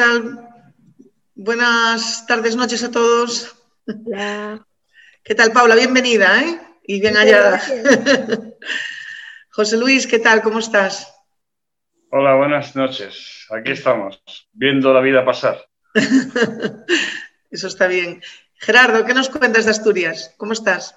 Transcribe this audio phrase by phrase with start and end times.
[0.00, 0.48] ¿qué tal?
[1.34, 3.54] Buenas tardes, noches a todos.
[4.06, 4.66] Hola.
[5.22, 5.74] ¿Qué tal, Paula?
[5.74, 6.58] Bienvenida, ¿eh?
[6.84, 7.60] Y bien hallada.
[9.50, 10.40] José Luis, ¿qué tal?
[10.40, 11.12] ¿Cómo estás?
[12.10, 13.46] Hola, buenas noches.
[13.50, 14.22] Aquí estamos,
[14.54, 15.68] viendo la vida pasar.
[17.50, 18.22] Eso está bien.
[18.54, 20.32] Gerardo, ¿qué nos cuentas de Asturias?
[20.38, 20.96] ¿Cómo estás?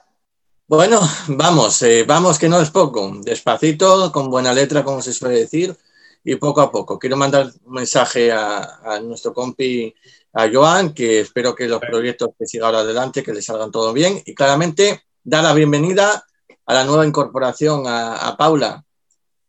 [0.65, 3.11] Bueno, vamos, eh, vamos que no es poco.
[3.21, 5.75] Despacito, con buena letra, como se suele decir,
[6.23, 6.97] y poco a poco.
[6.97, 9.93] Quiero mandar un mensaje a, a nuestro compi,
[10.33, 13.93] a Joan, que espero que los proyectos que sigan ahora adelante, que le salgan todo
[13.93, 14.21] bien.
[14.25, 16.25] Y claramente, dar la bienvenida
[16.65, 18.83] a la nueva incorporación, a, a Paula.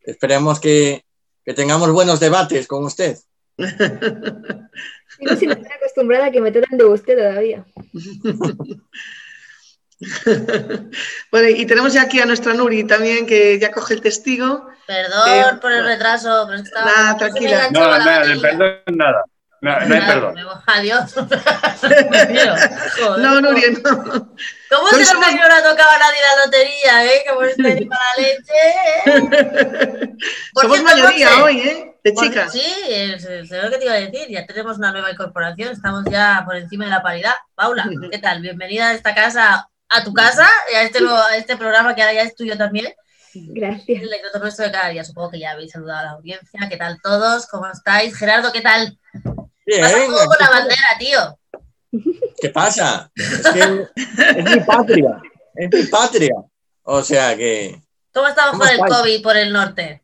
[0.01, 1.05] Esperemos que,
[1.45, 3.17] que tengamos buenos debates con usted.
[3.57, 7.65] Digo, si no estoy acostumbrada a que me traten de usted todavía.
[11.31, 14.67] bueno, y tenemos ya aquí a nuestra Nuri también, que ya coge el testigo.
[14.87, 16.87] Perdón Eh, por el retraso, pero estaba...
[16.87, 17.69] nada, tranquila.
[17.71, 19.23] No, nada, de perdón nada.
[19.61, 20.35] No, no hay perdón.
[20.35, 21.15] me voy- Adiós.
[21.85, 22.59] Joder,
[23.19, 24.05] No, Nuri, no.
[24.71, 27.23] ¿Cómo se somos- que no le ha tocado a nadie la lotería, eh?
[27.27, 28.61] Que por estar ahí para la leche.
[30.53, 31.91] Por Somos cierto, mayoría hoy, ¿eh?
[32.05, 32.53] De chicas.
[32.53, 34.27] Sí, es, es lo que te iba a decir.
[34.29, 37.35] Ya tenemos una nueva incorporación, estamos ya por encima de la paridad.
[37.55, 38.43] Paula, ¿qué tal?
[38.43, 42.03] Bienvenida a esta casa, a tu casa, y a este, nuevo- a este programa que
[42.03, 42.93] ahora ya es tuyo también.
[43.35, 44.03] Gracias.
[44.03, 45.05] El lector nuestro de cada día.
[45.05, 46.61] Supongo que ya habéis saludado a la audiencia.
[46.69, 47.47] ¿Qué tal todos?
[47.47, 48.17] ¿Cómo estáis?
[48.17, 48.99] Gerardo, ¿qué tal?
[49.67, 51.39] Bien, Pasa con la bandera, tío.
[52.41, 53.11] ¿qué pasa?
[53.15, 53.67] Es que es
[54.45, 55.23] mi patria,
[55.55, 56.35] es mi patria.
[56.83, 57.81] O sea que,
[58.13, 58.95] ¿Cómo estamos ¿Cómo con el estáis?
[58.95, 60.03] COVID por el norte?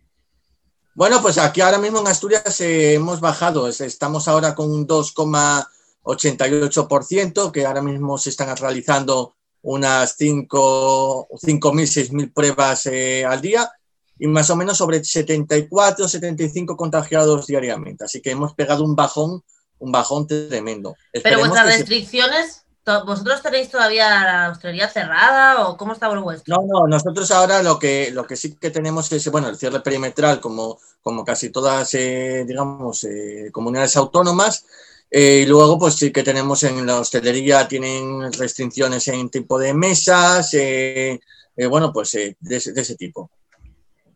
[0.95, 4.87] bueno, pues aquí ahora mismo en Asturias eh, hemos bajado, Es- estamos ahora con un
[4.87, 13.71] 2,88%, que ahora mismo se están realizando unas 5 5.000, 6.000 pruebas eh, al día
[14.19, 18.05] y más o menos sobre 74, 75 contagiados diariamente.
[18.05, 19.43] Así que hemos pegado un bajón,
[19.79, 20.95] un bajón tremendo.
[21.13, 25.95] Pero Esperemos vuestras que se- restricciones, to- ¿vosotros tenéis todavía la hostelería cerrada o cómo
[25.95, 26.55] está lo vuestro?
[26.55, 29.81] No, no, nosotros ahora lo que, lo que sí que tenemos es, bueno, el cierre
[29.81, 34.67] perimetral, como, como casi todas, eh, digamos, eh, comunidades autónomas.
[35.11, 39.75] Eh, y luego, pues sí que tenemos en la hostelería, tienen restricciones en tipo de
[39.75, 41.19] mesas, eh,
[41.57, 43.31] eh, bueno, pues eh, de, ese- de ese tipo.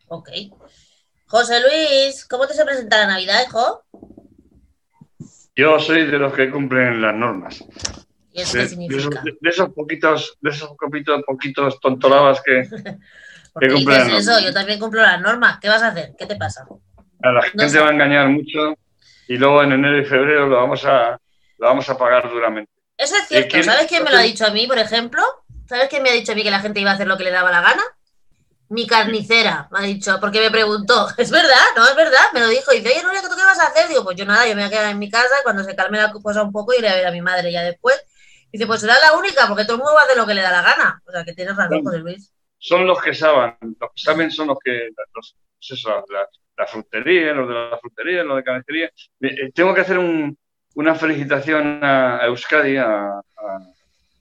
[0.09, 0.28] Ok.
[1.27, 3.82] José Luis, ¿cómo te se presenta la Navidad, hijo?
[5.56, 7.62] Yo soy de los que cumplen las normas.
[8.32, 9.22] ¿Y eso De, qué significa?
[9.22, 12.69] de esos poquitos, de esos poquitos, poquitos tontolabas que
[13.53, 14.31] ¿Por qué que cumplen dices las eso?
[14.32, 14.44] normas.
[14.44, 15.59] Yo también cumplo las normas.
[15.61, 16.15] ¿Qué vas a hacer?
[16.19, 16.66] ¿Qué te pasa?
[17.22, 17.78] a la No gente sé.
[17.81, 18.75] va a engañar mucho
[19.28, 21.18] y luego en enero y febrero lo vamos a,
[21.58, 22.70] lo vamos a pagar duramente.
[22.96, 23.62] Eso es cierto.
[23.62, 25.22] ¿Sabes quién me lo ha dicho a mí, por ejemplo?
[25.66, 27.24] ¿Sabes quién me ha dicho a mí que la gente iba a hacer lo que
[27.24, 27.82] le daba la gana?
[28.68, 31.08] Mi carnicera, me ha dicho, porque me preguntó.
[31.18, 32.72] Es verdad, no, es verdad, me lo dijo.
[32.72, 33.88] Y dice, oye, Nuria, ¿tú qué vas a hacer?
[33.88, 35.74] Digo, pues yo nada, yo me voy a quedar en mi casa y cuando se
[35.74, 38.00] calme la cosa un poco iré a ver a mi madre ya después.
[38.52, 40.42] Dice, pues será la única, porque todo el mundo va a hacer lo que le
[40.42, 41.02] da la gana.
[41.06, 41.82] O sea, que tienes razón.
[41.82, 42.32] José Luis.
[42.58, 47.32] Son los que saben, los que saben son los que, los, eso, la, la frutería,
[47.32, 48.91] los de la frutería, los de carnicería.
[49.20, 50.37] Eh, Tengo que hacer un-
[50.76, 53.22] una felicitación a, a Euskadi, a, a,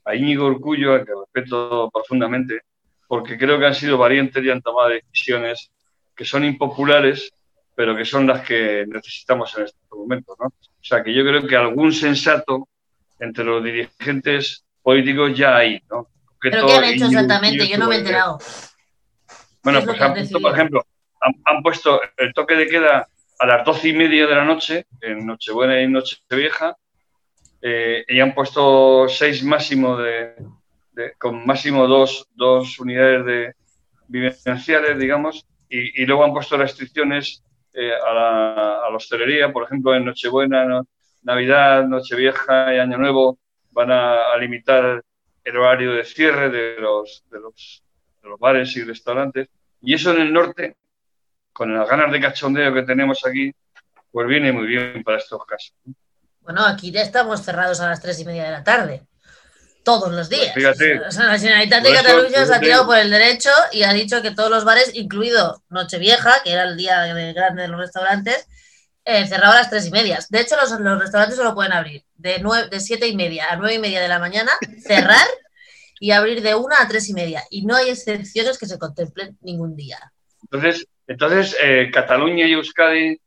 [0.05, 2.61] a Íñigo Urcullo, al que respeto profundamente,
[3.07, 5.71] porque creo que han sido valientes y han tomado decisiones
[6.15, 7.31] que son impopulares,
[7.75, 10.35] pero que son las que necesitamos en estos momentos.
[10.39, 10.47] ¿no?
[10.47, 12.67] O sea, que yo creo que algún sensato
[13.19, 15.81] entre los dirigentes políticos ya hay.
[15.89, 16.07] ¿no?
[16.39, 17.67] ¿Pero qué han hecho exactamente?
[17.67, 18.37] Yo no me he enterado.
[19.63, 20.85] Bueno, ¿Qué es lo pues por ejemplo,
[21.45, 23.07] han, puesto el toque de queda
[23.39, 26.75] a las doce y media de la noche, en Nochebuena y Nochevieja,
[27.61, 30.35] eh, y han puesto seis máximo de,
[31.17, 33.53] con máximo dos, dos unidades de
[34.07, 37.43] vivenciales, digamos, y, y luego han puesto restricciones
[37.73, 40.87] eh, a, la, a la hostelería, por ejemplo, en Nochebuena, no-
[41.23, 43.39] Navidad, Nochevieja y Año Nuevo
[43.71, 45.01] van a, a limitar
[45.43, 47.81] el horario de cierre de los, de los,
[48.21, 49.47] de los bares y restaurantes.
[49.81, 50.75] Y eso en el norte,
[51.53, 53.53] con las ganas de cachondeo que tenemos aquí,
[54.11, 55.73] pues viene muy bien para estos casos.
[56.41, 59.03] Bueno, aquí ya estamos cerrados a las tres y media de la tarde.
[59.83, 60.51] Todos los días.
[60.53, 60.99] Pues fíjate.
[60.99, 63.93] O sea, la Generalitat de eso, Cataluña se ha tirado por el derecho y ha
[63.93, 67.79] dicho que todos los bares, incluido Nochevieja, que era el día de grande de los
[67.79, 68.47] restaurantes,
[69.05, 70.19] eh, cerrado a las tres y media.
[70.29, 73.57] De hecho, los, los restaurantes solo pueden abrir de, nueve, de siete y media a
[73.57, 74.51] nueve y media de la mañana,
[74.81, 75.27] cerrar
[75.99, 77.43] y abrir de una a tres y media.
[77.49, 80.13] Y no hay excepciones que se contemplen ningún día.
[80.43, 83.17] Entonces, entonces eh, Cataluña y Euskadi,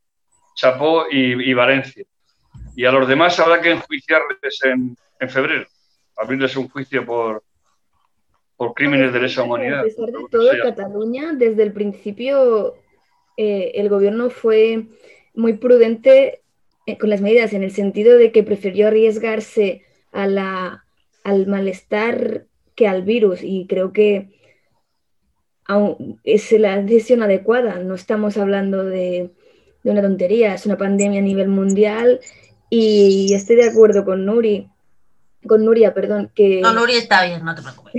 [0.54, 2.04] Chapó y, y Valencia.
[2.74, 5.66] Y a los demás habrá que enjuiciarles en, en febrero,
[6.16, 7.42] abrirles un juicio por,
[8.56, 9.80] por crímenes de lesa humanidad.
[9.80, 10.50] A pesar de todo.
[10.62, 12.74] Cataluña, desde el principio,
[13.36, 14.84] eh, el gobierno fue
[15.34, 16.40] muy prudente
[16.86, 19.82] eh, con las medidas en el sentido de que prefirió arriesgarse
[20.12, 20.84] a la,
[21.24, 24.28] al malestar que al virus y creo que
[25.68, 27.78] aún es la decisión adecuada.
[27.78, 29.30] No estamos hablando de,
[29.82, 32.20] de una tontería, es una pandemia a nivel mundial
[32.70, 34.68] y estoy de acuerdo con Nuri,
[35.46, 37.94] con Nuria, perdón, que No, Nuri está bien, no te preocupes.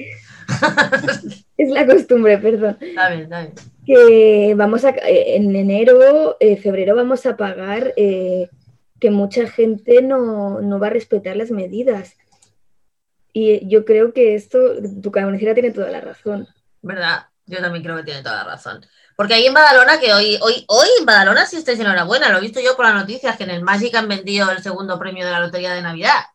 [1.58, 2.78] es la costumbre, perdón.
[2.80, 3.54] Está bien, está bien.
[3.86, 8.50] que vamos a, eh, en enero, eh, febrero vamos a pagar eh,
[9.00, 12.18] que mucha gente no, no va a respetar las medidas.
[13.34, 14.58] Y yo creo que esto,
[15.02, 16.48] tu cabecera tiene toda la razón.
[16.82, 17.28] ¿Verdad?
[17.48, 18.86] Yo también creo que tiene toda la razón.
[19.16, 22.42] Porque ahí en Badalona, que hoy, hoy, hoy en Badalona sí estáis enhorabuena, lo he
[22.42, 25.32] visto yo por las noticias, que en el Magic han vendido el segundo premio de
[25.32, 26.26] la Lotería de Navidad.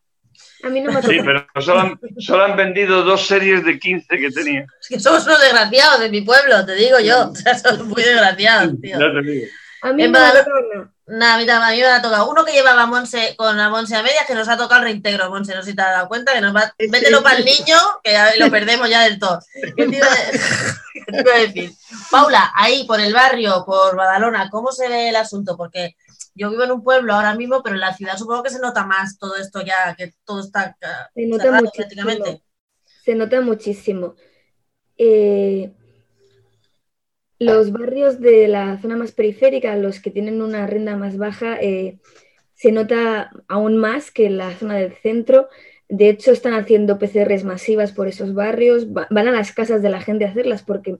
[0.64, 3.78] A mí no me ha Sí, pero solo han, solo han vendido dos series de
[3.78, 4.66] 15 que tenía.
[4.80, 7.28] Es que somos unos desgraciados de mi pueblo, te digo yo.
[7.32, 8.98] O sea, somos muy desgraciados, tío.
[8.98, 9.46] Ya te digo.
[9.82, 11.34] A mí en me Badalona- nada.
[11.34, 13.68] A mí, tam- a mí me ha tocado uno que llevaba a Monse con la
[13.68, 15.90] Monse a medias, que nos ha tocado el reintegro, Monse, no sé si te has
[15.92, 16.88] dado cuenta, que nos va, Sí.
[16.88, 19.40] mételo para el niño, que ya lo perdemos ya del todo.
[19.76, 20.06] ¿Qué te, iba
[21.34, 21.72] a, decir?
[22.10, 25.56] Paula, ahí por el barrio, por Badalona, ¿cómo se ve el asunto?
[25.56, 25.96] Porque
[26.34, 28.86] yo vivo en un pueblo ahora mismo, pero en la ciudad supongo que se nota
[28.86, 30.76] más todo esto ya, que todo está
[31.14, 32.42] Se nota cerrado prácticamente.
[33.04, 34.14] Se nota muchísimo.
[34.96, 35.72] Eh,
[37.44, 41.98] los barrios de la zona más periférica, los que tienen una renta más baja, eh,
[42.54, 45.48] se nota aún más que en la zona del centro.
[45.88, 49.90] De hecho, están haciendo PCRs masivas por esos barrios, va- van a las casas de
[49.90, 50.98] la gente a hacerlas porque,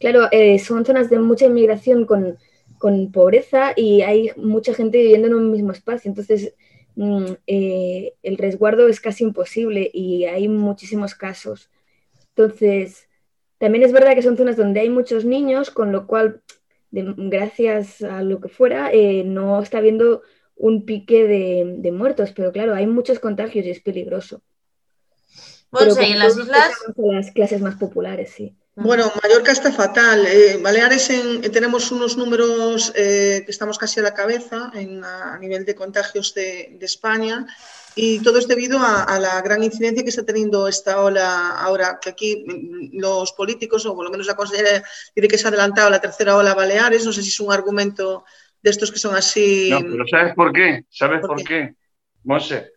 [0.00, 2.38] claro, eh, son zonas de mucha inmigración con,
[2.78, 6.08] con pobreza y hay mucha gente viviendo en un mismo espacio.
[6.10, 6.54] Entonces,
[6.96, 11.70] mm, eh, el resguardo es casi imposible y hay muchísimos casos.
[12.36, 13.07] Entonces,
[13.58, 16.42] también es verdad que son zonas donde hay muchos niños, con lo cual,
[16.90, 20.22] de- gracias a lo que fuera, eh, no está habiendo
[20.56, 24.42] un pique de, de muertos, pero claro, hay muchos contagios y es peligroso.
[25.70, 28.54] Pero Monse, y en las islas, las clases más populares, sí.
[28.74, 30.24] Bueno, Mallorca está fatal.
[30.26, 35.02] Eh, Baleares en- eh, tenemos unos números eh, que estamos casi a la cabeza en-
[35.04, 37.44] a, a nivel de contagios de, de España
[38.00, 41.98] y todo es debido a, a la gran incidencia que está teniendo esta ola ahora,
[42.00, 44.84] que aquí mm, los políticos, o por lo menos la consejera,
[45.16, 47.04] dice que se ha adelantado la tercera ola a Baleares.
[47.04, 48.24] No sé si es un argumento
[48.62, 49.70] de estos que son así.
[49.70, 50.84] No, pero ¿sabes por qué?
[50.88, 51.44] ¿Sabes ¿Por por qué?
[51.44, 51.74] qué?
[52.22, 52.70] Monse,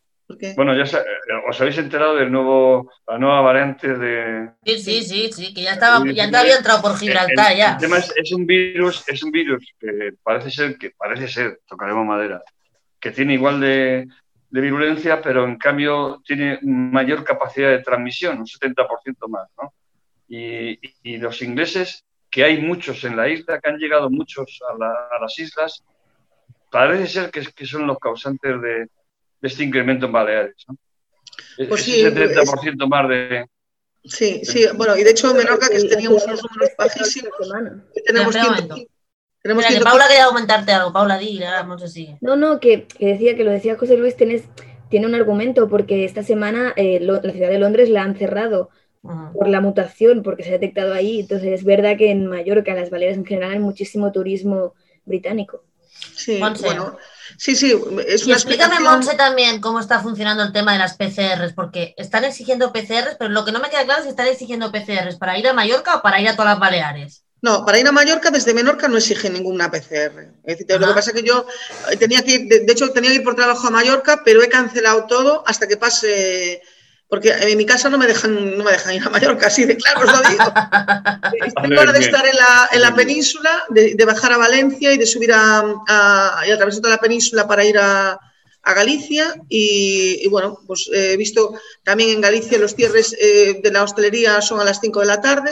[0.55, 1.03] bueno, ya eh,
[1.47, 5.73] os habéis enterado del nuevo, la nueva variante de, sí, sí, sí, sí, que ya
[5.73, 7.73] estaba, ya había entrado por Gibraltar el, ya.
[7.73, 11.61] el tema es, es un virus, es un virus que parece ser, que parece ser,
[11.67, 12.41] tocaremos madera,
[12.99, 14.07] que tiene igual de,
[14.51, 19.73] de virulencia, pero en cambio tiene mayor capacidad de transmisión, un 70% más, ¿no?
[20.27, 20.77] Y,
[21.17, 25.21] los ingleses, que hay muchos en la isla, que han llegado muchos a, la- a
[25.21, 25.83] las islas,
[26.69, 28.87] parece ser que, que son los causantes de, de
[29.41, 30.75] este incremento en Baleares, ¿no?
[31.57, 33.45] Es- Pues sí, 70% más de,
[34.03, 38.33] Sí, sí, bueno, y de hecho Menorca, que teníamos unos números bajísimos, tenemos Espera un
[38.33, 38.90] 100 momento.
[39.41, 39.83] Tenemos que 115.
[39.83, 40.93] Paula quería comentarte algo.
[40.93, 42.17] Paula, di, y ahora Monse sigue.
[42.21, 44.43] No, no, que, que decía que lo decía José Luis, tienes,
[44.89, 48.69] tiene un argumento porque esta semana eh, lo- la ciudad de Londres la han cerrado
[49.33, 51.21] por la mutación, porque se ha detectado ahí.
[51.21, 55.63] Entonces es verdad que en Mallorca, las Baleares en general, hay muchísimo turismo británico.
[56.15, 56.65] Sí, Monse.
[56.65, 56.97] bueno,
[57.37, 57.71] sí, sí,
[58.07, 58.83] es Y una explícame, explicación.
[58.83, 63.31] Monse, también cómo está funcionando el tema de las PCRs, porque están exigiendo PCRs, pero
[63.31, 65.95] lo que no me queda claro es si están exigiendo PCRs para ir a Mallorca
[65.97, 67.23] o para ir a todas las Baleares.
[67.41, 70.31] No, para ir a Mallorca desde Menorca no exige ninguna PCR.
[70.43, 71.45] Es decir, lo que pasa es que yo
[71.91, 74.43] eh, tenía que ir, de, de hecho tenía que ir por trabajo a Mallorca, pero
[74.43, 76.61] he cancelado todo hasta que pase,
[77.07, 79.75] porque en mi casa no me dejan, no me dejan ir a Mallorca, así de
[79.75, 80.43] claro os lo digo.
[81.63, 84.99] Tengo hora de estar en la, en la península, de, de bajar a Valencia y
[84.99, 88.19] de subir a, a, y atravesar toda la península para ir a,
[88.61, 89.33] a Galicia.
[89.49, 93.81] Y, y bueno, pues eh, he visto también en Galicia los cierres eh, de la
[93.81, 95.51] hostelería son a las 5 de la tarde,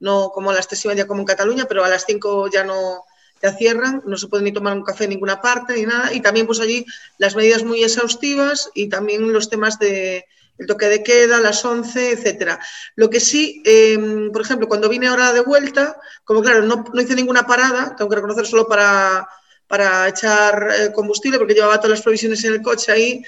[0.00, 2.64] no como a las 3 y media como en Cataluña, pero a las 5 ya
[2.64, 3.04] no
[3.42, 6.12] ya cierran, no se puede ni tomar un café en ninguna parte ni nada.
[6.12, 6.84] Y también pues allí
[7.18, 10.26] las medidas muy exhaustivas y también los temas de
[10.58, 12.58] el toque de queda, las 11, etcétera.
[12.96, 17.00] Lo que sí, eh, por ejemplo, cuando vine ahora de vuelta, como claro, no, no
[17.00, 19.28] hice ninguna parada, tengo que reconocer solo para,
[19.68, 23.22] para echar eh, combustible, porque llevaba todas las provisiones en el coche ahí,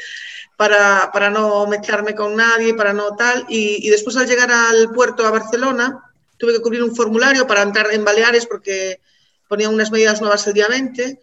[0.57, 3.47] para, para no mezclarme con nadie, para no tal.
[3.49, 6.10] Y después al llegar al puerto a Barcelona,
[6.41, 9.01] tuve que cubrir un formulario para entrar en Baleares, porque
[9.47, 11.21] ponían unas medidas nuevas el día 20.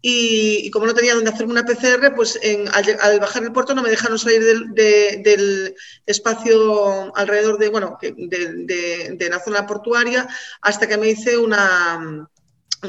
[0.00, 2.38] Y, como no tenía dónde hacerme una PCR, pues
[2.72, 5.74] al, bajar el puerto no me dejaron salir del, de- del
[6.06, 10.28] espacio alrededor de, bueno, de, la zona portuaria
[10.60, 11.52] hasta que me hice un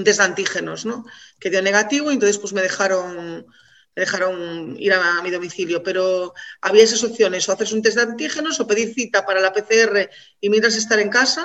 [0.04, 1.06] test de antígenos, ¿no?
[1.40, 3.48] Que dio negativo y entonces pues me dejaron,
[3.96, 8.04] me dejaron ir a mi domicilio, pero había esas opciones, o haces un test de
[8.04, 10.10] antígenos o pedir cita para la PCR
[10.40, 11.44] y mientras estar en casa,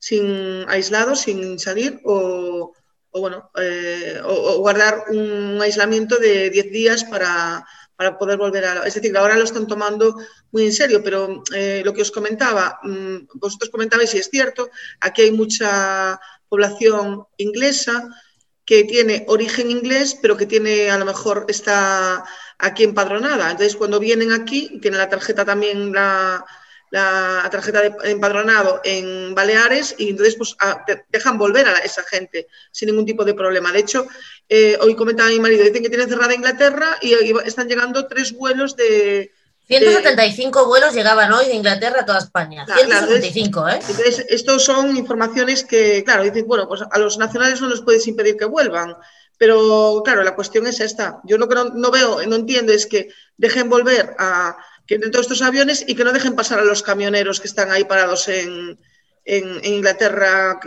[0.00, 2.72] sin aislado, sin salir, o,
[3.12, 7.64] bueno, eh, o, guardar un aislamiento de 10 días para,
[7.94, 8.86] para, poder volver a...
[8.86, 10.16] Es decir, ahora lo están tomando
[10.50, 14.70] muy en serio, pero eh, lo que os comentaba, mm, vosotros comentabais, y es cierto,
[15.00, 18.08] aquí hay mucha población inglesa,
[18.64, 22.24] que tiene origen inglés, pero que tiene, a lo mejor está
[22.58, 23.50] aquí empadronada.
[23.50, 26.44] Entonces, cuando vienen aquí, tiene la tarjeta también, la,
[26.90, 30.56] tarjeta de empadronado en Baleares y entonces pues
[31.08, 33.72] dejan volver a esa gente sin ningún tipo de problema.
[33.72, 34.06] De hecho,
[34.48, 38.76] eh, hoy comentaba mi marido, dicen que tiene cerrada Inglaterra y están llegando tres vuelos
[38.76, 39.32] de,
[39.70, 42.66] 175 vuelos llegaban hoy de Inglaterra a toda España.
[42.66, 43.78] 175, ¿eh?
[43.80, 48.04] Entonces, estos son informaciones que, claro, dicen, bueno, pues a los nacionales no les puedes
[48.08, 48.96] impedir que vuelvan.
[49.38, 51.20] Pero, claro, la cuestión es esta.
[51.22, 54.56] Yo lo que no, veo, no entiendo es que dejen volver a
[54.98, 57.84] que todos estos aviones y que no dejen pasar a los camioneros que están ahí
[57.84, 58.76] parados en,
[59.24, 60.58] Inglaterra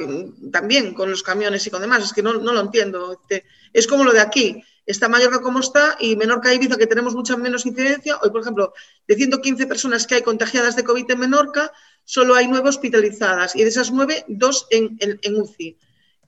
[0.49, 2.05] también, con los camiones y con demás.
[2.05, 3.21] Es que no, no lo entiendo.
[3.73, 7.13] Es como lo de aquí está Mallorca como está y Menorca y Ibiza, que tenemos
[7.13, 8.17] mucha menos incidencia.
[8.21, 8.73] Hoy, por ejemplo,
[9.05, 11.73] de 115 personas que hay contagiadas de COVID en Menorca,
[12.05, 14.97] solo hay nueve hospitalizadas y de esas nueve, dos en,
[15.35, 15.77] UCI.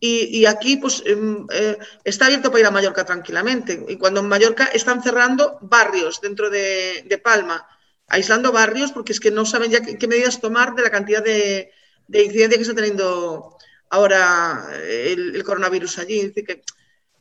[0.01, 3.85] Y, aquí pues em, eh, está abierto para ir a Mallorca tranquilamente.
[3.87, 7.65] Y cuando en Mallorca están cerrando barrios dentro de, Palma,
[8.07, 11.71] aislando barrios porque es que no saben ya qué, medidas tomar de la cantidad de,
[12.07, 13.57] incidencia que está teniendo
[13.89, 16.31] ahora el, coronavirus allí.
[16.31, 16.63] que,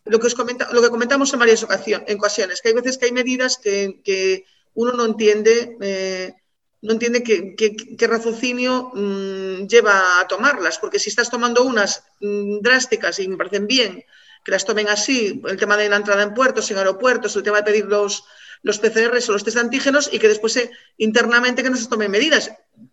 [0.05, 3.13] lo que, os comenta, lo que comentamos en varias ocasiones, que hay veces que hay
[3.13, 6.35] medidas que, uno no entiende, eh,
[6.83, 13.19] no entiende qué, raciocinio mm, lleva a tomarlas, porque si estás tomando unas mm, drásticas
[13.21, 14.05] y me parecen bien
[14.45, 17.59] que las tomen así, el tema de la entrada en puertos, en aeropuertos, el tema
[17.59, 18.25] de pedir los,
[18.65, 20.59] los PCRs o los test antígenos y que después
[20.97, 22.51] internamente que no se tomen medidas,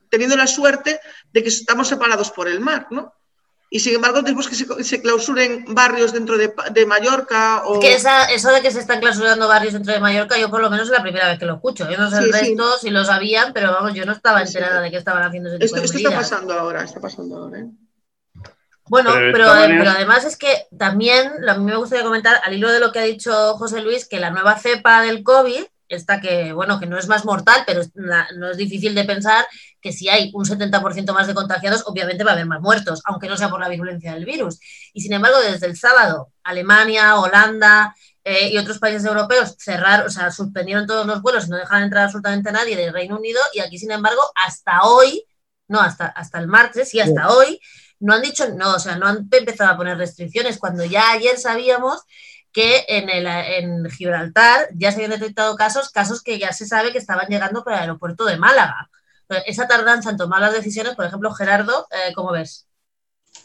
[0.09, 0.99] teniendo la suerte
[1.33, 3.15] de que estamos separados por el mar, ¿no?
[3.73, 6.53] y sin embargo después que se, clausuren barrios dentro de,
[6.85, 7.79] Mallorca o...
[7.79, 10.87] que eso de que se están clausurando barrios dentro de Mallorca yo por lo menos
[10.87, 13.53] es la primera vez que lo escucho yo no sé el resto si lo sabían
[13.53, 16.53] pero vamos yo no estaba enterada de que estaban haciendo ese tipo esto, está pasando
[16.53, 17.69] ahora está pasando ahora ¿eh?
[18.91, 22.81] Bueno, pero, pero, además es que también, a mí me gustaría comentar, al hilo de
[22.81, 26.77] lo que ha dicho José Luis, que la nueva cepa del COVID, esta que, bueno,
[26.77, 29.47] que no es más mortal, pero no es difícil de pensar
[29.79, 33.29] que si hay un 70% más de contagiados, obviamente va a haber más muertos, aunque
[33.29, 34.59] no sea por la virulencia del virus.
[34.91, 37.95] Y sin embargo, desde el sábado, Alemania, Holanda
[38.25, 41.85] eh, y otros países europeos cerraron, o sea, suspendieron todos los vuelos y no dejaron
[41.85, 43.39] entrar absolutamente a nadie del Reino Unido.
[43.53, 45.23] Y aquí, sin embargo, hasta hoy,
[45.69, 47.57] no, hasta, hasta el martes y hasta hoy,
[48.01, 51.37] no han dicho, no, o sea, no han empezado a poner restricciones cuando ya ayer
[51.37, 52.01] sabíamos
[52.51, 56.91] que en, el, en Gibraltar ya se habían detectado casos, casos que ya se sabe
[56.91, 58.89] que estaban llegando por el aeropuerto de Málaga
[59.45, 62.67] esa tardanza en tomar las decisiones, por ejemplo, Gerardo, eh, ¿cómo ves?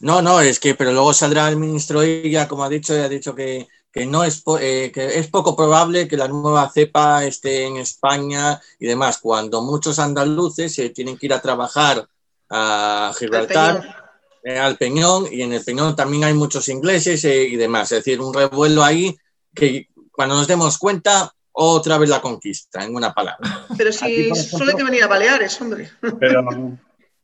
[0.00, 3.04] No, no, es que, pero luego saldrá el ministro y ya, como ha dicho, ya
[3.04, 3.66] ha dicho que,
[4.06, 8.86] no es, eh, que es poco probable que la nueva cepa esté en España y
[8.86, 12.06] demás, cuando muchos andaluces se tienen que ir a trabajar
[12.50, 14.05] a Gibraltar,
[14.46, 18.20] al Peñón, y en el Peñón también hay muchos ingleses eh, y demás, es decir,
[18.20, 19.16] un revuelo ahí
[19.54, 23.66] que cuando nos demos cuenta otra vez la conquista, en una palabra.
[23.76, 25.90] Pero si solo hay que venir a Baleares, hombre.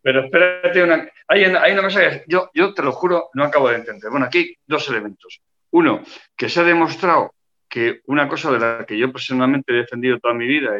[0.05, 3.77] Pero, espérate, una, hay, una cosa que yo, yo te lo juro, no acabo de
[3.77, 4.11] entender.
[4.11, 5.41] Bueno, aquí hay dos elementos.
[5.71, 6.03] Uno,
[6.37, 7.35] que se ha demostrado
[7.69, 10.73] que una cosa de la que yo personalmente he defendido toda mi vida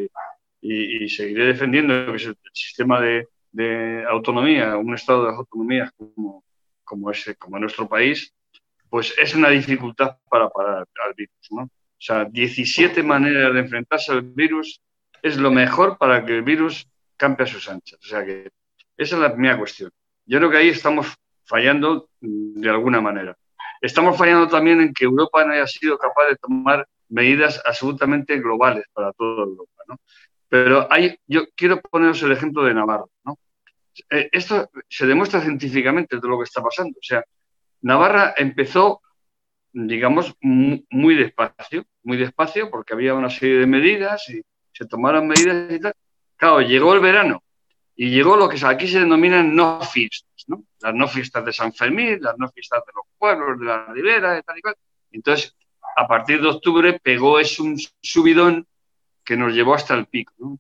[0.61, 3.29] y, seguiré defendiendo, que es el, sistema de,
[4.09, 6.45] autonomía, un estado de autonomía como,
[6.85, 8.35] como, ese, como nuestro país,
[8.89, 11.63] pues es una dificultad para parar al virus, ¿no?
[11.63, 14.81] O sea, 17 maneras de enfrentarse al virus
[15.23, 17.99] es lo mejor para que el virus campe a sus anchas.
[18.03, 18.51] O sea que
[18.97, 19.91] esa es la primera cuestión.
[20.27, 23.37] Yo creo que ahí estamos fallando de alguna manera.
[23.81, 28.85] Estamos fallando también en que Europa no haya sido capaz de tomar medidas absolutamente globales
[28.93, 29.83] para toda Europa.
[29.89, 29.97] ¿no?
[30.53, 33.07] Pero hay, yo quiero poneros el ejemplo de Navarra.
[33.25, 33.39] ¿no?
[34.11, 36.99] Eh, esto se demuestra científicamente todo lo que está pasando.
[36.99, 37.25] O sea,
[37.81, 39.01] Navarra empezó
[39.73, 44.43] digamos, muy despacio, muy despacio, porque había una serie de medidas y
[44.73, 45.95] se tomaron medidas y tal.
[46.37, 47.43] Claro, llegó el verano
[47.97, 50.65] y llegó lo que aquí se denominan no fiestas, ¿no?
[50.81, 54.39] Las no fiestas de San Fermín, las no fiestas de los pueblos, de la ribera,
[54.39, 54.75] y tal y cual.
[55.13, 55.57] Entonces,
[55.97, 58.67] a partir de octubre pegó ese un subidón
[59.25, 60.59] que nos llevó hasta el pico.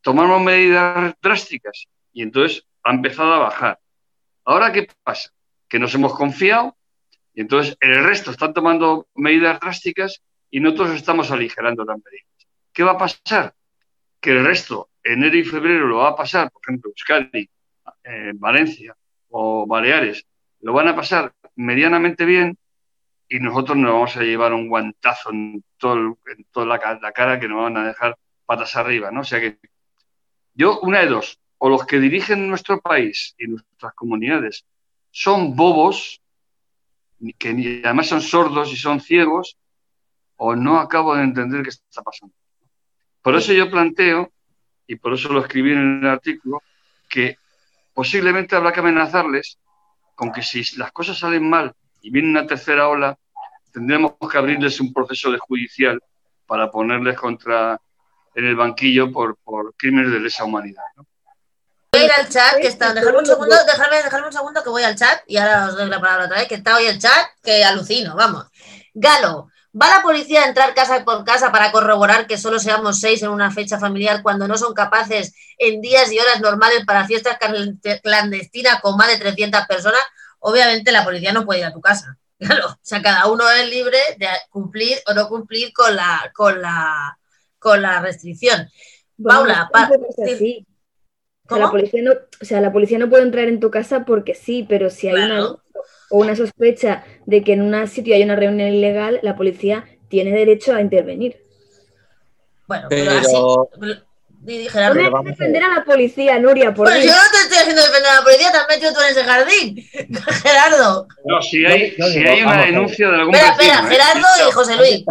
[0.00, 3.78] Tomamos medidas drásticas y entonces ha empezado a bajar.
[4.44, 5.30] Ahora, ¿qué pasa?
[5.68, 6.76] Que nos hemos confiado
[7.34, 12.48] y entonces el resto están tomando medidas drásticas y nosotros estamos aligerando las medidas.
[12.72, 13.54] ¿Qué va a pasar?
[14.20, 17.48] Que el resto, enero y febrero, lo va a pasar, por ejemplo, Euskadi,
[18.04, 18.96] eh, Valencia
[19.28, 20.26] o Baleares,
[20.60, 22.56] lo van a pasar medianamente bien
[23.32, 25.94] y nosotros nos vamos a llevar un guantazo en, todo
[26.26, 29.20] en toda la, la, cara que nos van a dejar patas arriba, ¿no?
[29.20, 29.56] O sea que
[30.52, 34.66] yo, una de dos, o los que dirigen nuestro país y nuestras comunidades
[35.12, 36.20] son bobos,
[37.38, 39.56] que además son sordos y son ciegos,
[40.34, 42.34] o no acabo de entender qué está pasando.
[43.22, 44.32] Por eso yo planteo,
[44.88, 46.62] y por eso lo escribí en el artículo,
[47.08, 47.36] que
[47.94, 49.56] posiblemente habrá que amenazarles
[50.16, 53.16] con que si las cosas salen mal y viene una tercera ola,
[53.72, 56.00] tendremos que abrirles un proceso de judicial
[56.46, 57.80] para ponerles contra
[58.34, 60.82] en el banquillo por, por crímenes de lesa humanidad.
[60.96, 61.06] ¿no?
[61.92, 62.94] Voy a ir al chat, que está.
[62.94, 65.88] Dejadme un segundo, dejadme, dejadme un segundo que voy al chat y ahora os doy
[65.88, 68.46] la palabra otra vez, que está hoy el chat, que alucino, vamos.
[68.94, 69.48] Galo,
[69.80, 73.30] ¿va la policía a entrar casa por casa para corroborar que solo seamos seis en
[73.30, 77.38] una fecha familiar cuando no son capaces en días y horas normales para fiestas
[78.02, 80.00] clandestinas con más de 300 personas?
[80.40, 82.16] Obviamente la policía no puede ir a tu casa.
[82.40, 86.62] Claro, o sea, cada uno es libre de cumplir o no cumplir con la, con
[86.62, 87.18] la,
[87.58, 88.66] con la restricción.
[89.18, 89.90] Bueno, Paula, pa-
[90.38, 90.66] sí.
[91.44, 94.06] O sea, la policía no, o sea, la policía no puede entrar en tu casa
[94.06, 95.50] porque sí, pero si hay una
[96.10, 100.30] o una sospecha de que en un sitio hay una reunión ilegal, la policía tiene
[100.32, 101.36] derecho a intervenir.
[102.66, 104.02] Bueno, pero, Pero, así.
[104.42, 107.58] Di- No vamos a defender a la policía, Nuria, por Bueno, yo no te estoy
[107.58, 109.88] haciendo defender a la policía, te has metido tú en ese jardín.
[110.42, 111.06] Gerardo.
[111.26, 113.96] No, si hay, si digo, hay una a denuncia de algún Espera, vecino, espera, ¿eh?
[114.12, 115.04] Gerardo y José Luis.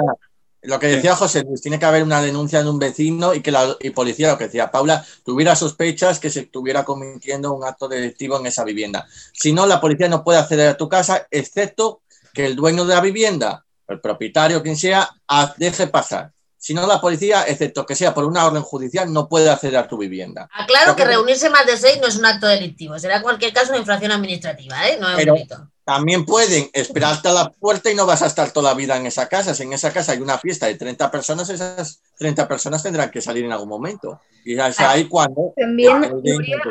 [0.63, 3.51] Lo que decía José Luis, tiene que haber una denuncia de un vecino y que
[3.51, 7.87] la y policía, lo que decía Paula, tuviera sospechas que se estuviera cometiendo un acto
[7.87, 9.07] delictivo en esa vivienda.
[9.31, 12.01] Si no, la policía no puede acceder a tu casa, excepto
[12.33, 16.31] que el dueño de la vivienda, el propietario, quien sea, a- deje pasar.
[16.61, 19.87] Si no, la policía, excepto que sea por una orden judicial, no puede acceder a
[19.87, 20.49] tu vivienda.
[20.53, 23.23] Aclaro que Lo que- reunirse más de seis no es un acto delictivo, será en
[23.23, 24.97] cualquier caso una infracción administrativa, ¿eh?
[24.99, 25.69] No es un Pero- delito.
[25.85, 29.07] También pueden esperarte a la puerta y no vas a estar toda la vida en
[29.07, 29.55] esa casa.
[29.55, 33.21] Si en esa casa hay una fiesta de 30 personas, esas 30 personas tendrán que
[33.23, 34.21] salir en algún momento.
[34.45, 35.51] Y es ahí cuando...
[35.57, 36.03] También,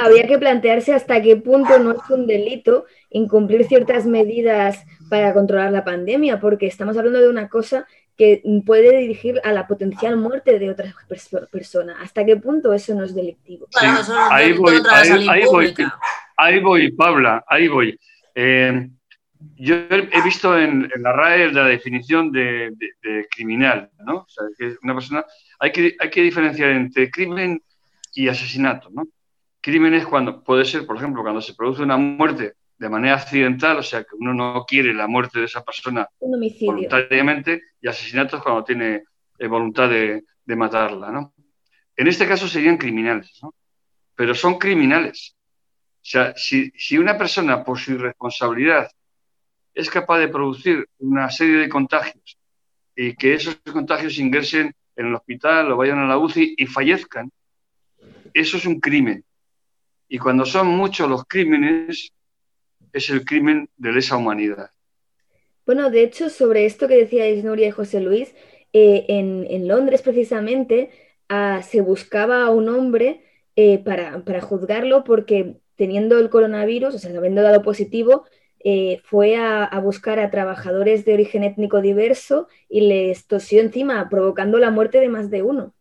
[0.01, 4.79] habría que plantearse hasta qué punto no es un delito incumplir ciertas medidas
[5.11, 7.89] para controlar la pandemia, porque estamos hablando de una cosa
[8.19, 11.97] que puede dirigir a la potencial muerte de otra perso- persona.
[12.03, 13.67] ¿Hasta qué punto eso no es delictivo?
[13.71, 13.87] Sí,
[14.31, 15.75] ahí voy, ahí- ahí voy.
[16.37, 17.99] Ahí voy, Pabla, ahí voy.
[18.35, 18.89] Eh,
[19.57, 24.17] yo he he visto en, en la RAE la definición de, de- de criminal, ¿no?
[24.19, 25.25] O sea, que una persona,
[25.61, 27.63] hay que, hay que diferenciar entre crimen
[28.15, 29.07] y asesinato, ¿no?
[29.61, 33.79] Crimen es cuando, puede ser, por ejemplo, cuando se produce una muerte de manera accidental,
[33.79, 38.43] o sea, que uno no quiere la muerte de esa persona voluntariamente, y asesinato es
[38.43, 39.03] cuando tiene
[39.39, 41.35] eh, voluntad de, de matarla, ¿no?
[41.97, 43.55] En este caso serían criminales, ¿no?
[44.15, 45.37] Pero son criminales.
[45.97, 48.89] O sea, si, si una persona por su irresponsabilidad
[49.75, 52.39] es capaz de producir una serie de contagios
[52.95, 57.31] y que esos contagios ingresen en el hospital o vayan a la UCI y fallezcan,
[58.33, 59.25] eso es un crimen.
[60.09, 62.13] Y cuando son muchos los crímenes,
[62.93, 64.71] es el crimen de lesa humanidad.
[65.67, 68.35] Bueno, de hecho, sobre esto que decíais Nuria y José Luis,
[68.73, 70.91] eh, en, Londres precisamente
[71.29, 73.23] ah, se buscaba a un hombre
[73.57, 78.25] eh, para, para juzgarlo porque teniendo el coronavirus, o sea, habiendo dado positivo,
[78.61, 84.59] eh, fue a buscar a trabajadores de origen étnico diverso y les tosió encima, provocando
[84.59, 85.75] la muerte de más de uno.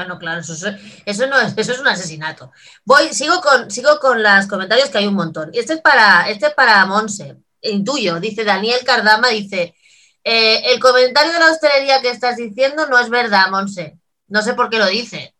[0.00, 2.52] Ah, no, claro, eso, es- eso no es, eso es un asesinato.
[2.84, 5.50] Voy, sigo con, sigo con los comentarios que hay un montón.
[5.52, 9.74] Este es para, este es para Monse, intuyo, dice Daniel Cardama, dice,
[10.22, 13.98] eh, el comentario de la hostelería que estás diciendo no es verdad, Monse.
[14.28, 15.34] No sé por qué lo dice.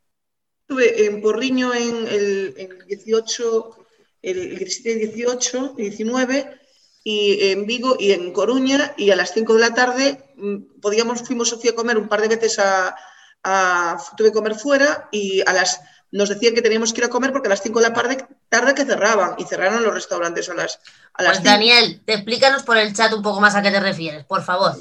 [0.62, 3.77] Estuve en Porriño en el, en el 18,
[4.23, 6.61] el, el 17 y 18 y 19,
[7.05, 11.23] y en Vigo y en Coruña, y a las 5 de la tarde mm, podíamos,
[11.23, 12.97] fuimos Sofía a comer un par de veces a,
[13.44, 17.11] a- tuve que comer fuera y a las nos decían que teníamos que ir a
[17.11, 20.48] comer porque a las 5 de la tarde, tarde que cerraban y cerraron los restaurantes
[20.48, 20.81] a las,
[21.12, 21.51] a las Pues 5.
[21.51, 24.74] Daniel, te explícanos por el chat un poco más a qué te refieres, por favor.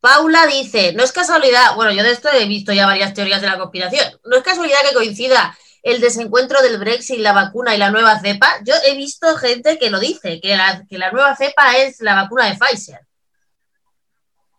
[0.00, 3.46] Paula dice, no es casualidad, bueno, yo de esto he visto ya varias teorías de
[3.48, 7.90] la conspiración, no es casualidad que coincida el desencuentro del Brexit, la vacuna y la
[7.90, 8.58] nueva cepa.
[8.64, 12.14] Yo he visto gente que lo dice, que la, que la nueva cepa es la
[12.14, 13.00] vacuna de Pfizer.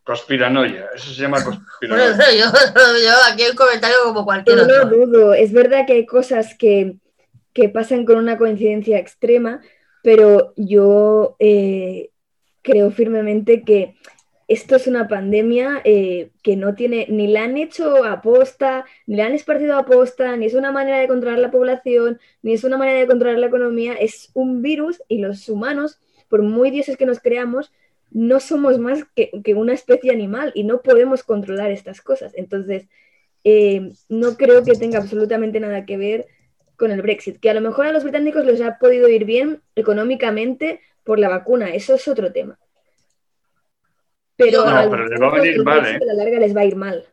[0.03, 1.95] Conspiranoia, eso se llama Bueno,
[2.37, 4.89] yo, yo aquí hay un comentario como cualquier Yo no otro.
[4.89, 6.95] dudo, es verdad que hay cosas que,
[7.53, 9.61] que pasan con una coincidencia extrema,
[10.01, 12.09] pero yo eh,
[12.61, 13.95] creo firmemente que
[14.47, 19.27] esto es una pandemia eh, que no tiene, ni la han hecho aposta, ni la
[19.27, 22.99] han esparcido aposta, ni es una manera de controlar la población, ni es una manera
[22.99, 27.21] de controlar la economía, es un virus y los humanos, por muy dioses que nos
[27.21, 27.71] creamos,
[28.11, 32.33] no somos más que, una especie animal y no podemos controlar estas cosas.
[32.35, 32.87] Entonces,
[33.43, 36.27] eh, no creo que tenga absolutamente nada que ver
[36.77, 39.61] con el Brexit, que a lo mejor a los británicos les ha podido ir bien
[39.75, 42.59] económicamente por la vacuna, eso es otro tema
[44.41, 45.99] pero, no, pero les va a venir mal, ¿eh?
[46.01, 47.05] A la larga les va a ir mal.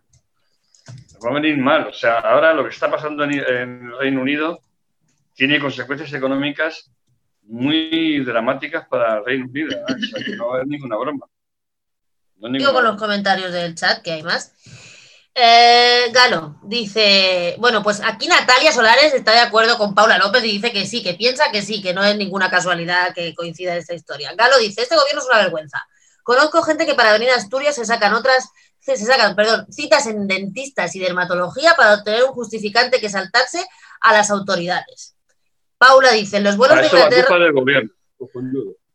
[0.86, 1.86] Les va a venir mal.
[1.88, 4.60] O sea, ahora lo que está pasando en, el Reino Unido
[5.34, 6.90] tiene consecuencias económicas
[7.48, 9.70] muy dramáticas para Reino Unido.
[9.70, 9.82] ¿eh?
[9.84, 11.26] O sea, que no es ninguna broma.
[12.36, 14.52] No Digo con los comentarios del chat, que hay más.
[15.34, 20.52] Eh, Galo dice, bueno, pues aquí Natalia Solares está de acuerdo con Paula López y
[20.52, 23.94] dice que sí, que piensa que sí, que no es ninguna casualidad que coincida esta
[23.94, 24.34] historia.
[24.34, 25.86] Galo dice, este gobierno es una vergüenza.
[26.22, 28.48] Conozco gente que para venir a Asturias se sacan otras,
[28.80, 33.64] se sacan, perdón, citas en dentistas y dermatología para obtener un justificante que saltarse
[34.00, 35.17] a las autoridades.
[35.78, 37.16] Paula dice, los vuelos de Inglaterra...
[37.16, 37.90] la culpa del gobierno.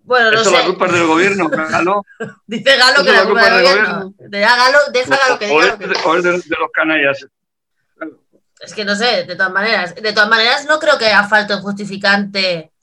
[0.04, 0.58] Bueno, no Eso sé.
[0.58, 2.06] la culpa del gobierno, Galo.
[2.46, 4.14] dice Galo que la culpa, del gobierno.
[4.20, 5.78] Deja Galo, deja Galo que diga.
[6.06, 7.26] O es de, de los canallas.
[8.60, 9.96] Es que no sé, de todas maneras.
[9.96, 12.74] De todas maneras, no creo que haga falta un justificante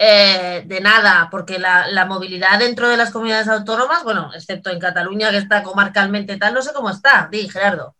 [0.00, 5.30] eh, de nada, porque la, movilidad dentro de las comunidades autónomas, bueno, excepto en Cataluña,
[5.30, 7.28] que está comarcalmente tal, no sé cómo está.
[7.30, 7.96] Di, Gerardo.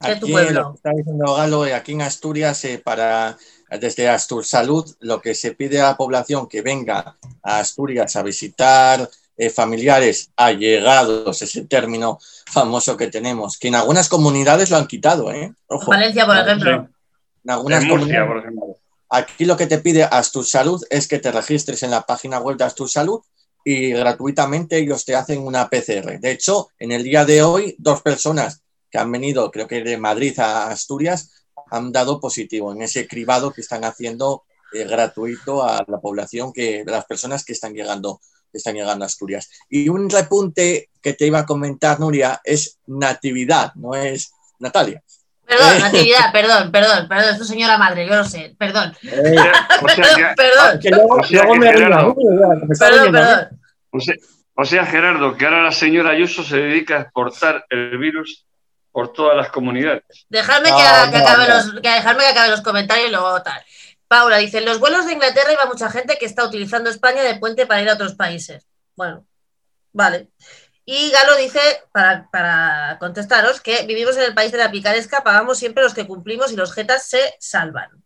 [0.00, 0.72] ¿Qué tu pueblo?
[0.74, 3.38] está diciendo Galo, aquí en Asturias, eh, para,
[3.70, 8.22] desde Astur Salud, lo que se pide a la población que venga a Asturias a
[8.22, 14.86] visitar eh, familiares allegados, ese término famoso que tenemos, que en algunas comunidades lo han
[14.86, 15.52] quitado, ¿eh?
[15.86, 16.88] Valencia, por ejemplo.
[17.44, 18.76] En algunas Murcia, por ejemplo.
[19.10, 22.56] Aquí lo que te pide Astur Salud es que te registres en la página web
[22.56, 23.20] de Astur Salud
[23.64, 26.20] y gratuitamente ellos te hacen una PCR.
[26.20, 29.96] De hecho, en el día de hoy, dos personas que han venido, creo que de
[29.96, 35.84] Madrid a Asturias, han dado positivo en ese cribado que están haciendo eh, gratuito a
[35.86, 39.50] la población, que las personas que están llegando, que están llegando a Asturias.
[39.68, 45.02] Y un repunte que te iba a comentar, Nuria, es natividad, no es Natalia.
[45.46, 48.96] Perdón, Natividad, perdón, perdón, perdón, es tu señora madre, yo lo sé, perdón.
[49.02, 49.36] Eh,
[49.82, 50.80] o sea, perdón.
[52.78, 53.60] perdón, perdón.
[54.56, 58.46] O sea, Gerardo, que ahora la señora Ayuso se dedica a exportar el virus
[58.94, 60.04] por todas las comunidades.
[60.28, 63.60] Dejadme que, acabe Los, que, dejarme que acabe los comentarios y luego tal.
[64.06, 67.34] Paula dice, en los vuelos de Inglaterra iba mucha gente que está utilizando España de
[67.34, 68.68] puente para ir a otros países.
[68.94, 69.26] Bueno,
[69.92, 70.28] vale.
[70.84, 71.58] Y Galo dice,
[71.90, 76.52] para, contestaros, que vivimos en el país de la picaresca, pagamos siempre los que cumplimos
[76.52, 78.03] y los jetas se salvan.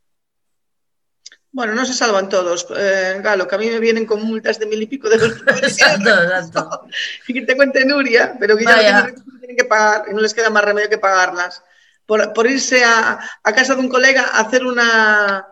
[1.51, 4.67] Bueno, no se salvan todos, eh, Galo, que a mí me vienen con multas de
[4.67, 5.43] mil y pico de euros.
[5.63, 6.83] exacto, exacto.
[7.27, 10.51] Y que te cuente Nuria, pero que ya tienen que pagar y no les queda
[10.51, 11.63] más remedio que pagarlas.
[12.07, 15.47] Por, irse a, casa de un colega a hacer una,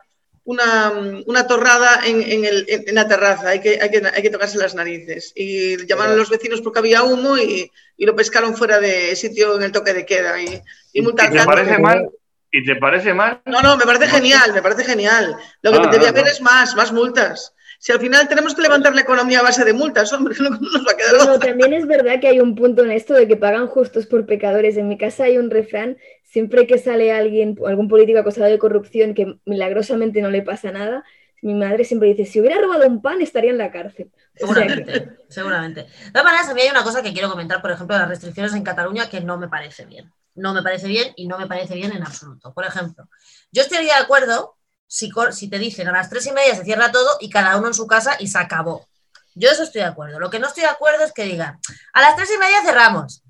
[0.45, 5.33] una, torrada en, la terraza, hay que, hay, que, tocarse las narices.
[5.35, 9.65] Y llamaron a los vecinos porque había humo y, lo pescaron fuera de sitio en
[9.65, 10.41] el toque de queda.
[10.41, 10.63] Y,
[10.95, 12.11] y ¿Y te parece mal?
[12.51, 13.41] ¿Y te parece mal?
[13.45, 15.37] No, no, me parece genial, me parece genial.
[15.63, 17.55] Lo que ah, debía haber es más, más multas.
[17.79, 20.87] Si al final tenemos que levantar la economía a base de multas, hombre, no nos
[20.87, 21.17] va a quedar.
[21.17, 24.27] Bueno, también es verdad que hay un punto en esto de que pagan justos por
[24.27, 24.77] pecadores.
[24.77, 29.15] En mi casa hay un refrán siempre que sale alguien, algún político acusado de corrupción
[29.15, 31.05] que milagrosamente no le pasa nada,
[31.43, 34.11] mi madre siempre dice, si hubiera robado un pan estaría en la cárcel.
[34.35, 35.83] Seguramente, seguramente.
[35.83, 38.55] De todas maneras, a mí hay una cosa que quiero comentar, por ejemplo, las restricciones
[38.55, 40.13] en Cataluña que no me parece bien.
[40.37, 42.53] No me parece bien y no me parece bien en absoluto.
[42.55, 43.09] Por ejemplo,
[43.51, 46.93] yo estaría de acuerdo si, si te dicen a las tres y media se cierra
[46.93, 48.87] todo y cada uno en su casa y se acabó.
[49.35, 50.19] Yo eso estoy de acuerdo.
[50.19, 51.61] Lo que no estoy de acuerdo es que digan,
[51.93, 53.23] a las tres y media cerramos,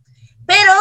[0.46, 0.72] pero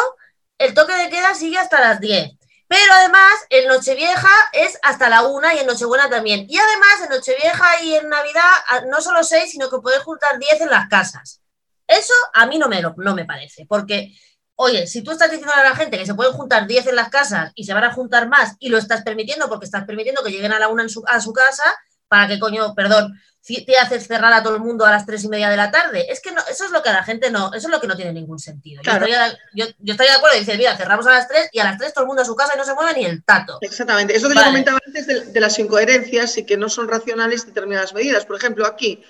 [0.57, 2.31] el toque de queda sigue hasta las 10.
[2.67, 6.45] Pero además, en Nochevieja es hasta la una y en Nochebuena también.
[6.49, 10.61] Y además, en Nochevieja y en Navidad, no solo seis, sino que puedes juntar 10
[10.61, 11.41] en las casas.
[11.87, 14.17] Eso a mí no me, no me parece, porque,
[14.55, 17.09] oye, si tú estás diciendo a la gente que se pueden juntar 10 en las
[17.09, 20.31] casas y se van a juntar más y lo estás permitiendo porque estás permitiendo que
[20.31, 21.63] lleguen a la una a su casa,
[22.07, 23.13] ¿para qué coño, perdón,
[23.45, 26.11] te haces cerrar a todo el mundo a las tres y media de la tarde.
[26.11, 27.87] Es que no, eso es lo que a la gente no, eso es lo que
[27.87, 28.81] no tiene ningún sentido.
[28.83, 29.17] Yo, estaría,
[29.53, 32.07] de acuerdo y decir, mira, cerramos a las tres y a las tres todo el
[32.07, 33.59] mundo a su casa y no se mueve ni el tato.
[33.61, 34.15] Exactamente.
[34.15, 38.25] Eso que yo comentaba antes de, las incoherencias y que no son racionales determinadas medidas.
[38.25, 39.03] Por ejemplo, aquí,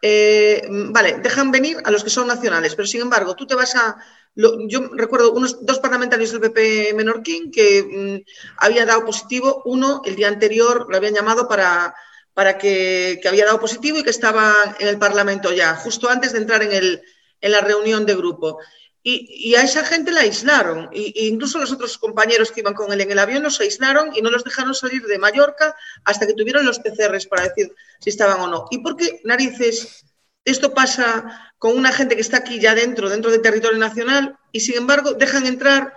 [0.00, 3.76] eh, vale, dejan venir a los que son nacionales, pero sin embargo, tú te vas
[3.76, 3.96] a.
[4.34, 10.16] yo recuerdo unos dos parlamentarios del PP Menorquín que mm, habían dado positivo, uno el
[10.16, 11.94] día anterior lo habían llamado para
[12.34, 16.38] para que, había dado positivo y que estaba en el Parlamento ya, justo antes de
[16.38, 17.02] entrar en, el,
[17.40, 18.58] en la reunión de grupo.
[19.02, 20.88] y, y a esa gente la aislaron.
[20.92, 24.12] Y, y incluso los otros compañeros que iban con él en el avión los aislaron
[24.14, 28.10] y no los dejaron salir de Mallorca hasta que tuvieron los PCRs para decir si
[28.10, 28.66] estaban o no.
[28.70, 30.04] ¿Y por qué narices
[30.44, 34.60] esto pasa con una gente que está aquí ya dentro, dentro del territorio nacional, y
[34.60, 35.92] sin embargo dejan entrar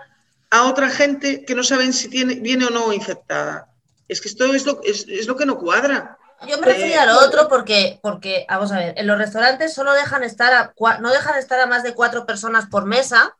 [0.50, 3.72] a otra gente que no saben si tiene, viene o no infectada?
[4.08, 6.18] Es que esto es lo, es, es lo que no cuadra.
[6.46, 9.92] Yo me refería a lo otro porque, porque, vamos a ver, en los restaurantes solo
[9.94, 13.34] dejan estar a, no dejan estar a más de cuatro personas por mesa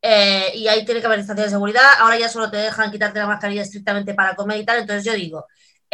[0.00, 1.84] eh, y ahí tiene que haber distancia de seguridad.
[1.98, 4.78] Ahora ya solo te dejan quitarte la mascarilla estrictamente para comer y tal.
[4.78, 5.46] Entonces yo digo,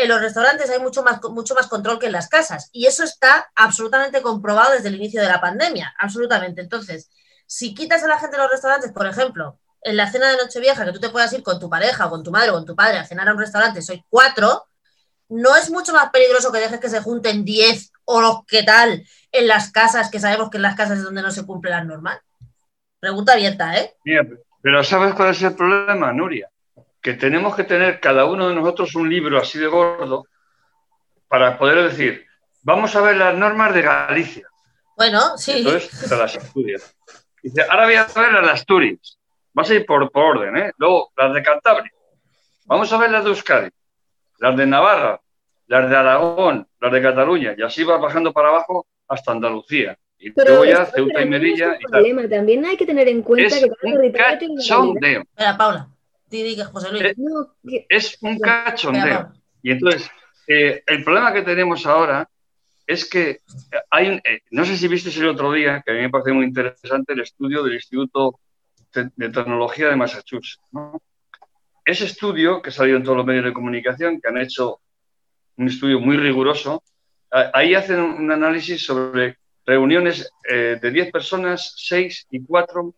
[0.02, 3.04] en los restaurantes hay mucho más, mucho más control que en las casas y eso
[3.04, 6.60] está absolutamente comprobado desde el inicio de la pandemia, absolutamente.
[6.60, 7.10] Entonces,
[7.46, 10.84] si quitas a la gente de los restaurantes, por ejemplo, en la cena de Nochevieja,
[10.84, 12.76] que tú te puedas ir con tu pareja o con tu madre o con tu
[12.76, 14.66] padre a cenar a un restaurante, soy cuatro,
[15.28, 19.04] ¿no es mucho más peligroso que dejes que se junten 10 o los que tal
[19.32, 21.84] en las casas, que sabemos que en las casas es donde no se cumple la
[21.84, 22.20] normal?
[22.98, 23.96] Pregunta abierta, ¿eh?
[24.04, 24.26] Mira,
[24.60, 26.49] pero ¿sabes cuál es el problema, Nuria?
[27.00, 30.26] Que tenemos que tener cada uno de nosotros un libro así de gordo
[31.28, 32.26] para poder decir,
[32.62, 34.48] vamos a ver las normas de Galicia.
[34.96, 35.58] Bueno, sí.
[35.58, 36.94] Entonces te las estudias.
[37.42, 39.18] Dice, ahora voy a ver las de Asturias.
[39.52, 40.72] Vas a ir por, por orden, ¿eh?
[40.76, 41.92] Luego las de Cantabria.
[42.66, 43.70] Vamos a ver las de Euskadi,
[44.38, 45.20] las de Navarra,
[45.66, 47.54] las de Aragón, las de Cataluña.
[47.56, 49.96] Y así vas bajando para abajo hasta Andalucía.
[50.18, 51.84] Y Pero luego ya Ceuta y también es Melilla un y
[52.18, 52.30] tal.
[52.30, 55.88] También hay que tener en cuenta Es que cada territorio tiene una Paula.
[56.72, 57.02] José Luis.
[57.04, 59.32] Eh, No, que- Es un cachondeo.
[59.62, 60.10] Y entonces,
[60.46, 62.28] eh, el problema que tenemos ahora
[62.86, 63.40] es que
[63.90, 66.32] hay un, eh, no sé si visteis el otro día, que a mí me parece
[66.32, 68.40] muy interesante, el estudio del Instituto
[68.92, 70.60] de Tecnología de Massachusetts.
[70.72, 71.00] ¿no?
[71.84, 74.80] Ese estudio, que ha salido en todos los medios de comunicación, que han hecho
[75.56, 76.82] un estudio muy riguroso,
[77.52, 82.92] ahí hacen un análisis sobre reuniones eh, de 10 personas, 6 y 4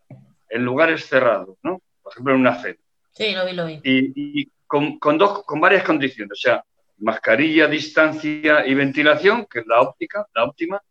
[0.48, 1.82] en lugares cerrados, ¿no?
[2.02, 2.76] Por ejemplo, en una cena
[3.12, 3.80] Sí, lo vi, lo vi.
[3.84, 6.64] y, con, con dos, con varias condiciones, o sea,
[6.98, 10.82] mascarilla, distancia y ventilación, que es la óptica, la óptima,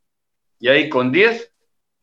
[0.59, 1.51] y ahí con 10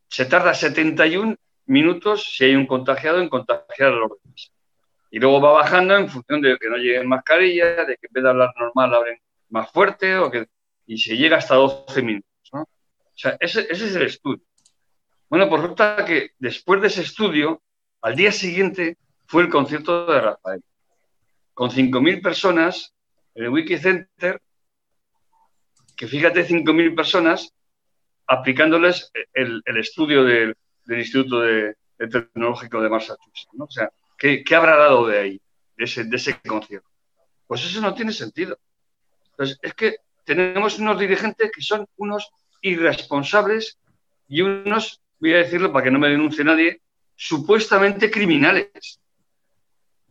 [0.09, 4.53] se tarda 71 minutos si hay un contagiado en contagiar a los demás.
[5.11, 8.25] Y luego va bajando en función de que no lleguen mascarilla, de que en vez
[8.25, 9.19] de hablar normal hablen
[9.51, 10.47] más fuerte, o que,
[10.87, 12.29] y se llega hasta 12 minutos.
[12.53, 12.67] O
[13.15, 14.43] sea, ese, ese es el estudio.
[15.29, 17.63] Bueno, pues resulta que después de ese estudio,
[18.01, 18.97] al día siguiente
[19.29, 20.65] fue el concierto de Rafael,
[21.53, 22.95] con 5.000 personas
[23.35, 24.41] en el Wiki Center,
[25.95, 27.53] que fíjate, 5.000 personas
[28.27, 30.57] aplicándoles el, estudio del,
[30.89, 33.49] Instituto de, Tecnológico de Massachusetts.
[33.59, 35.41] O sea, ¿qué, qué habrá dado de ahí,
[35.77, 36.89] de ese, de ese concierto?
[37.47, 38.59] Pues eso no tiene sentido.
[39.33, 42.31] Entonces, es que tenemos unos dirigentes que son unos
[42.63, 43.79] irresponsables
[44.27, 46.81] y unos, voy a decirlo para que no me denuncie nadie,
[47.15, 49.01] supuestamente criminales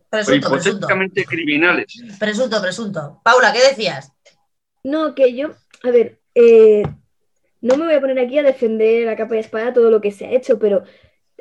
[0.08, 0.86] o Presunto, presunto.
[1.28, 1.86] criminales.
[2.18, 3.20] Presunto, presunto.
[3.22, 4.12] Paula, ¿qué decías?
[4.82, 5.50] No, que yo,
[5.82, 6.82] a ver, eh,
[7.60, 10.12] no me voy a poner aquí a defender a capa y espada todo lo que
[10.12, 10.84] se ha hecho, pero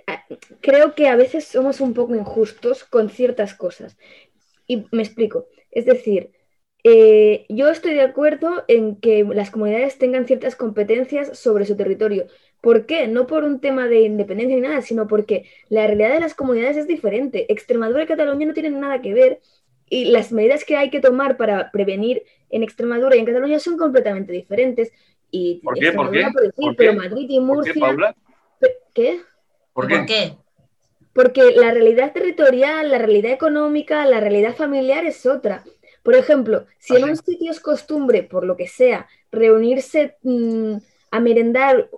[0.07, 0.23] ah,
[0.61, 3.97] creo que a veces somos un poco injustos con ciertas cosas.
[4.67, 5.47] Y me explico.
[5.71, 6.31] Es decir,
[6.83, 12.27] eh, yo estoy de acuerdo en que las comunidades tengan ciertas competencias sobre su territorio.
[12.61, 13.07] ¿Por qué?
[13.07, 16.77] No por un tema de independencia ni nada, sino porque la realidad de las comunidades
[16.77, 17.51] es diferente.
[17.51, 19.39] Extremadura y Cataluña no tienen nada que ver
[19.89, 23.77] y las medidas que hay que tomar para prevenir en Extremadura y en Cataluña son
[23.77, 24.91] completamente diferentes.
[25.31, 25.91] Y ¿Por qué?
[25.91, 26.33] ¿Por Extremadura qué?
[26.33, 26.93] por decir, ¿Por pero?
[26.93, 27.73] Madrid y ¿Por qué, Murcia.
[27.79, 28.15] Paula?
[28.93, 29.21] ¿Qué?
[29.73, 30.33] ¿Por ¿Por qué?
[31.13, 35.63] Porque la realidad territorial, la realidad económica, la realidad familiar es otra.
[36.03, 40.75] Por ejemplo, si ¿Ah, en un sitio es costumbre, por lo que sea, reunirse mm,
[41.11, 41.89] a merendar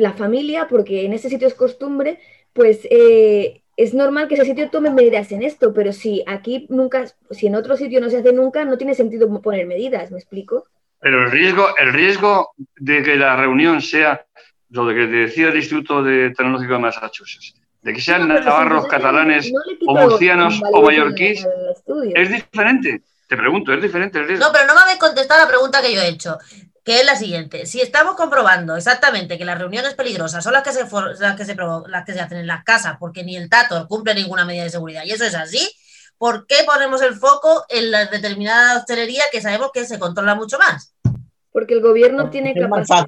[0.00, 2.18] la familia, porque en ese sitio es costumbre,
[2.52, 7.06] pues eh, es normal que ese sitio tome medidas en esto, pero si aquí nunca,
[7.30, 10.66] si en otro sitio no se hace nunca, no tiene sentido poner medidas, ¿me explico?
[11.00, 14.26] Pero el riesgo, el riesgo de que la reunión sea
[14.70, 18.28] lo de que te decía el Instituto de Tecnológico de Massachusetts, de que sean No,
[18.28, 21.46] pero si navarros, catalanes no o murcianos o mallorquís,
[22.14, 23.02] es diferente.
[23.26, 24.44] Te pregunto, es diferente el riesgo.
[24.44, 26.36] No, pero no me habéis contestado la pregunta que yo he hecho,
[26.84, 27.66] que es la siguiente.
[27.66, 31.44] Si estamos comprobando exactamente que las reuniones peligrosas son las que se, for- las que
[31.44, 31.54] se,
[31.88, 34.70] las que se hacen en las casas, porque ni el Tato cumple ninguna medida de
[34.70, 35.68] seguridad, y eso es así,
[36.18, 40.58] ¿por qué ponemos el foco en la determinada hostelería que sabemos que se controla mucho
[40.58, 40.94] más?
[41.52, 43.06] Porque el gobierno Porque tiene capacidad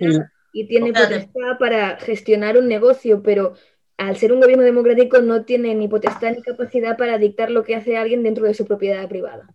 [0.53, 3.55] y tiene potestad para gestionar un negocio, pero
[3.97, 7.77] al ser un gobierno democrático no tiene ni potestad ni capacidad para dictar lo que
[7.77, 9.49] hace alguien dentro de su propiedad privada.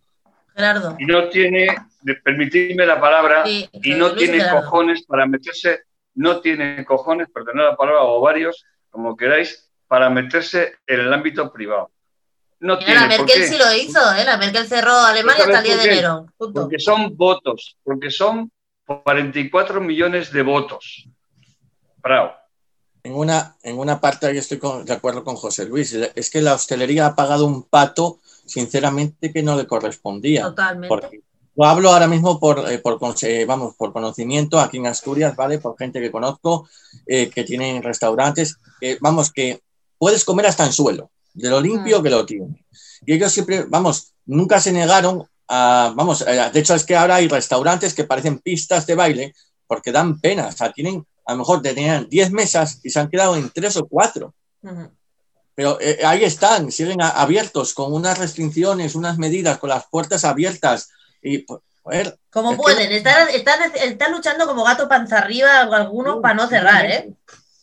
[0.58, 0.96] Gerardo.
[0.98, 1.68] Y no tiene,
[2.02, 4.62] de permitirme la palabra, Sí, y no tiene Gerardo.
[4.62, 5.82] cojones para meterse,
[6.16, 11.52] no tiene cojones, perdonad la palabra, o varios, como queráis, para meterse en el ámbito
[11.52, 11.92] privado.
[12.60, 13.46] No Mira, tiene la por Merkel qué.
[13.48, 14.24] sí lo hizo, ¿eh?
[14.24, 15.94] La Merkel cerró Alemania ¿Sabes hasta el 10 por de qué?
[15.98, 16.26] enero.
[16.36, 16.60] Punto.
[16.62, 18.50] Porque son votos, porque son
[18.84, 21.08] 44 millones de votos.
[22.02, 22.32] Bravo.
[23.04, 25.92] En una, en una parte ahí estoy con- de acuerdo con José Luis.
[25.92, 28.18] Es que la hostelería ha pagado un pato,
[28.48, 30.42] sinceramente, que no le correspondía.
[30.44, 30.88] Totalmente.
[30.88, 31.20] Porque
[31.56, 35.58] yo hablo ahora mismo por, eh, por, conse- vamos, por conocimiento aquí en Asturias, ¿vale?
[35.58, 36.68] Por gente que conozco,
[37.06, 38.56] eh, que tienen restaurantes,
[39.00, 39.60] vamos, que
[39.98, 42.02] puedes comer hasta en suelo, de lo limpio Mm.
[42.02, 42.64] que lo tienen.
[43.06, 47.16] Y ellos siempre, vamos, nunca se negaron a, vamos, eh, de hecho es que ahora
[47.16, 49.34] hay restaurantes que parecen pistas de baile
[49.66, 53.08] porque dan pena, o sea, tienen, a lo mejor tenían 10 mesas y se han
[53.10, 54.32] quedado en 3 o 4.
[54.62, 54.90] Ujú.
[55.58, 60.24] Pero eh, ahí están, siguen a- abiertos con unas restricciones, unas medidas, con las puertas
[60.24, 60.90] abiertas.
[61.20, 65.62] Y, pues, joder, Como Es que- pueden, están, están, están luchando como gato panza arriba
[65.62, 67.10] algunos para no cerrar, ¿eh?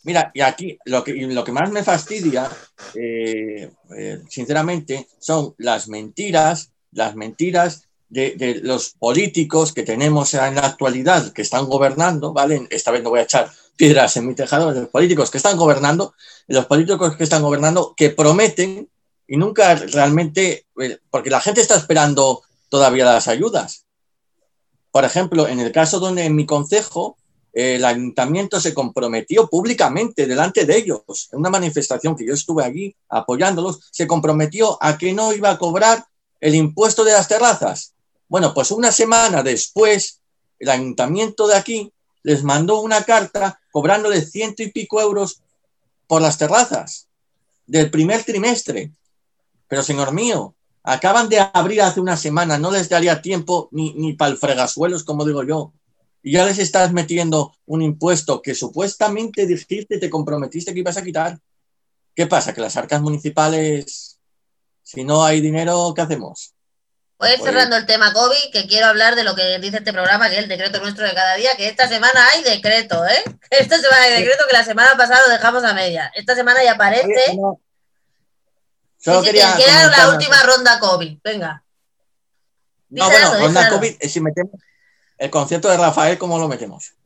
[0.03, 2.49] Mira, y aquí lo que, lo que más me fastidia,
[2.95, 10.61] eh, eh, sinceramente, son las mentiras, las mentiras de, los políticos que tenemos en la
[10.61, 12.67] actualidad, que están gobernando, ¿vale?
[12.69, 15.57] Esta vez no voy a echar piedras en mi tejado, de los políticos que están
[15.57, 16.13] gobernando,
[16.47, 18.89] los políticos que están gobernando, que prometen
[19.27, 23.85] y nunca realmente, eh, porque la gente está esperando todavía las ayudas.
[24.91, 27.17] Por ejemplo, en el caso donde en mi concejo,
[27.55, 32.95] el ayuntamiento se comprometió públicamente delante de ellos, en una manifestación que yo estuve allí
[33.09, 36.05] apoyándolos, se comprometió a que no iba a cobrar
[36.41, 37.94] el impuesto de las terrazas.
[38.27, 40.21] Bueno, pues una semana después,
[40.59, 45.41] el ayuntamiento de aquí les mandó una carta cobrándole ciento y pico euros
[46.07, 47.07] por las terrazas
[47.67, 48.91] del primer trimestre.
[49.67, 54.13] Pero señor mío, acaban de abrir hace una semana, no les daría tiempo ni, ni
[54.13, 55.73] para el fregasuelos, como digo yo
[56.25, 61.03] y ya les estás metiendo un impuesto que supuestamente dijiste, te comprometiste que ibas a
[61.03, 61.39] quitar.
[62.15, 62.51] ¿Qué pasa?
[62.51, 64.19] Que las arcas municipales,
[64.81, 66.54] si no hay dinero, ¿qué hacemos?
[67.17, 69.77] Voy a ir Pues- cerrando el tema COVID, que quiero hablar de lo que dice
[69.77, 73.05] este programa, que es el decreto nuestro de cada día, que esta semana hay decreto,
[73.05, 73.23] ¿eh?
[73.49, 76.11] Esta semana hay decreto que la semana pasada lo dejamos a media.
[76.13, 77.05] Esta semana ya aparece.
[77.05, 77.59] Oye, no.
[78.97, 79.65] Solo Sí, sí, quería que
[79.97, 81.19] la última ronda COVID.
[81.23, 81.63] Venga.
[82.89, 83.77] No, Díselo, bueno, ronda díselo.
[83.77, 84.51] COVID, eh, si metemos
[85.17, 86.93] el concepto de Rafael, ¿cómo lo metemos?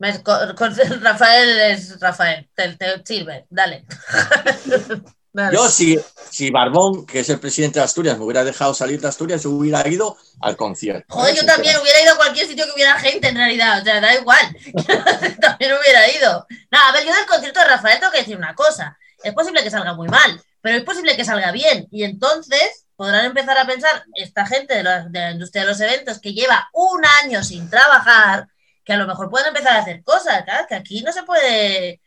[1.00, 2.48] Rafael es Rafael.
[2.54, 3.46] Te, te sirve.
[3.50, 3.84] Dale.
[5.32, 5.98] Yo, si,
[6.30, 9.86] si Barbón, que es el presidente de Asturias, me hubiera dejado salir de Asturias, hubiera
[9.86, 11.14] ido al concierto.
[11.14, 14.00] Joder, yo también hubiera ido a cualquier sitio que hubiera gente en realidad, o sea,
[14.00, 14.56] da igual.
[15.40, 16.46] también hubiera ido.
[16.70, 18.98] No, a ver, yo del concierto de Rafael tengo que decir una cosa.
[19.22, 21.86] Es posible que salga muy mal, pero es posible que salga bien.
[21.92, 25.80] Y entonces podrán empezar a pensar esta gente de la, de la industria de los
[25.80, 28.48] eventos que lleva un año sin trabajar,
[28.84, 31.99] que a lo mejor pueden empezar a hacer cosas, claro, que aquí no se puede,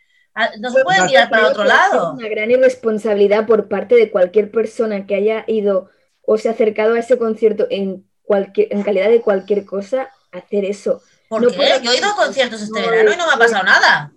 [0.60, 2.14] no se puede mirar para otro lado.
[2.14, 5.90] Es una gran irresponsabilidad por parte de cualquier persona que haya ido
[6.26, 10.66] o se ha acercado a ese concierto en, cualquier, en calidad de cualquier cosa, hacer
[10.66, 11.02] eso.
[11.30, 11.56] ¿Por no qué?
[11.58, 14.12] puedo- Yo he ido a conciertos este no, verano y no me ha pasado nada.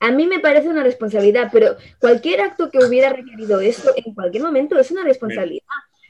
[0.00, 4.42] A mí me parece una responsabilidad, pero cualquier acto que hubiera requerido eso en cualquier
[4.42, 5.64] momento es una responsabilidad.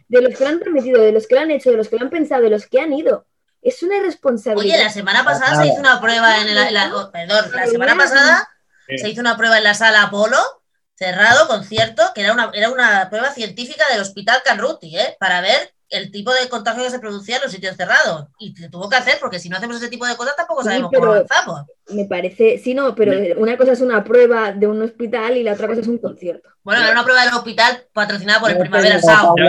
[0.09, 1.97] De los que lo han permitido, de los que lo han hecho, de los que
[1.97, 3.27] lo han pensado, de los que han ido.
[3.61, 4.77] Es una irresponsabilidad.
[4.77, 7.97] Oye, la semana pasada se hizo una prueba en la, la- oh, perdón, la semana
[7.97, 8.49] pasada
[8.89, 10.39] se hizo una prueba en la sala Apolo,
[10.95, 15.17] cerrado, concierto, que era una, era una prueba científica del Hospital Canruti, ¿eh?
[15.19, 18.29] Para ver el tipo de contagio que se producía en los sitios cerrados.
[18.39, 20.91] Y se tuvo que hacer, porque si no hacemos ese tipo de cosas tampoco sabemos
[20.91, 21.63] pero- cómo avanzamos.
[21.91, 25.53] Me parece, sí, no, pero una cosa es una prueba de un hospital y la
[25.53, 26.49] otra cosa es un concierto.
[26.63, 29.41] Bueno, era una prueba del hospital patrocinada por el Primavera Sound.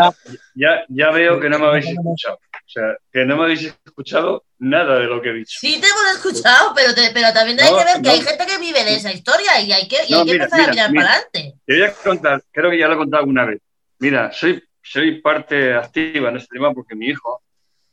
[0.55, 2.39] Ya veo que no me habéis escuchado.
[2.65, 5.57] O sea, que no me habéis escuchado nada de lo que he dicho.
[5.59, 8.11] Sí te hemos escuchado, pero, te- pero también hay No, que ver que no.
[8.11, 10.43] hay gente que vive de esa historia y hay que, y No, hay que mira,
[10.45, 11.03] empezar a mira, mirar mira.
[11.03, 11.59] para adelante.
[11.65, 13.61] Te voy a contar, creo que ya lo he contado alguna vez.
[13.99, 17.41] Mira, soy, soy parte activa en este tema porque mi hijo,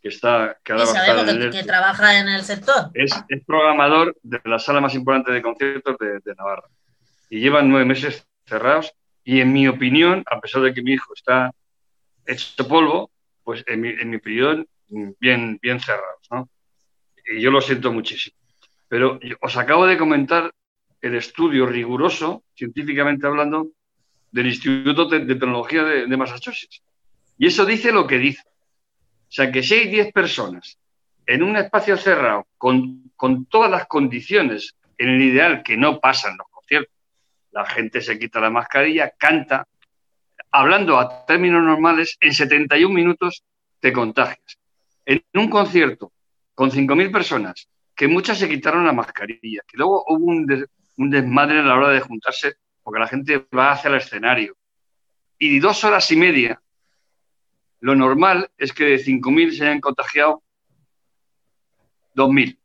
[0.00, 2.90] que está, que a en que, que ERTE, trabaja en el sector.
[2.94, 6.68] es, es programador de la sala más importante de conciertos de, de Navarra.
[7.28, 8.92] Y llevan nueve meses cerrados.
[9.24, 11.50] Y en mi opinión, a pesar de que mi hijo está
[12.24, 13.10] hecho polvo,
[13.42, 14.66] pues en mi, en mi opinión,
[15.18, 16.26] bien, bien cerrados.
[16.30, 16.48] ¿no?
[17.32, 18.36] Y yo lo siento muchísimo.
[18.88, 20.52] Pero os acabo de comentar
[21.00, 23.68] el estudio riguroso, científicamente hablando,
[24.30, 26.82] del Instituto de, Tecnología de, de Massachusetts.
[27.38, 28.42] Y eso dice lo que dice.
[28.46, 30.78] O sea, que si hay 10 personas
[31.26, 36.36] en un espacio cerrado, con, con todas las condiciones, en el ideal que no pasan
[36.36, 36.94] los conciertos,
[37.52, 39.66] la gente se quita la mascarilla, canta,
[40.50, 43.44] hablando a términos normales, en 71 minutos
[43.80, 44.58] te contagias.
[45.04, 46.12] En un concierto
[46.54, 51.10] con 5.000 personas, que muchas se quitaron la mascarilla, que luego hubo un, des- un
[51.10, 54.56] desmadre a la hora de juntarse, porque la gente va hacia el escenario,
[55.38, 56.60] y dos horas y media.
[57.80, 60.42] Lo normal es que de 5.000 se hayan contagiado
[62.14, 62.58] 2.000.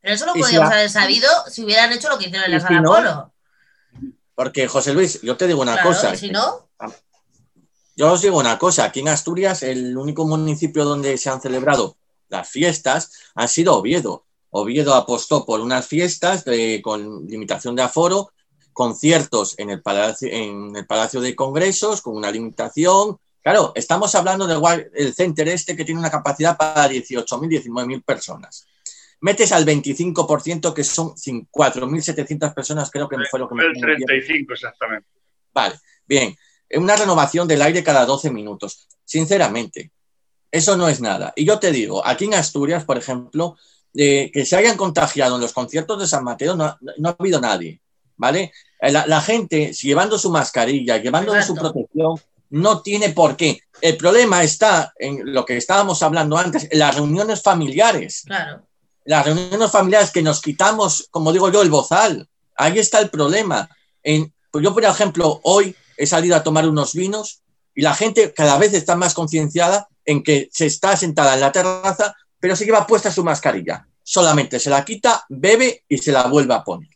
[0.00, 2.52] Pero eso lo si podríamos la- haber sabido si hubieran hecho lo que hicieron en
[2.52, 3.32] la si sala no, Polo.
[4.34, 6.16] Porque, José Luis, yo te digo una Claro, cosa.
[6.16, 6.68] si no,
[7.96, 11.96] Yo os digo una cosa, aquí en Asturias el único municipio donde se han celebrado
[12.28, 14.24] las fiestas ha sido Oviedo.
[14.50, 18.32] Oviedo apostó por unas fiestas de- con limitación de aforo,
[18.72, 23.18] conciertos en el, palacio, en el Palacio de Congresos con una limitación.
[23.42, 24.60] Claro, estamos hablando del
[24.94, 28.66] el center este que tiene una capacidad para 18.000, 19.000 personas.
[29.20, 34.54] Metes al 25% que son 4.700 personas, creo que fue lo que me El 35
[34.54, 35.08] exactamente.
[35.52, 36.34] Vale, bien.
[36.74, 38.88] Una renovación del aire cada 12 minutos.
[39.04, 39.90] Sinceramente,
[40.50, 41.32] eso no es nada.
[41.36, 43.56] Y yo te digo, aquí en Asturias, por ejemplo,
[43.94, 47.40] eh, que se hayan contagiado en los conciertos de San Mateo, no, no ha habido
[47.40, 47.80] nadie,
[48.16, 48.52] ¿vale?
[48.80, 52.20] Eh, La, la gente, llevando su mascarilla, llevando su protección,
[52.50, 53.60] no tiene por qué.
[53.80, 58.62] El problema está en lo que estábamos hablando antes, en las reuniones familiares claro.
[59.04, 62.28] las reuniones familiares que nos quitamos, como digo yo, el bozal.
[62.54, 63.68] Ahí está el problema.
[64.02, 67.42] En, pues yo, por ejemplo, hoy he salido a tomar unos vinos
[67.74, 71.52] y la gente cada vez está más concienciada en que se está sentada en la
[71.52, 73.86] terraza, pero se lleva puesta su mascarilla.
[74.02, 76.88] Solamente se la quita, bebe y se la vuelve a poner.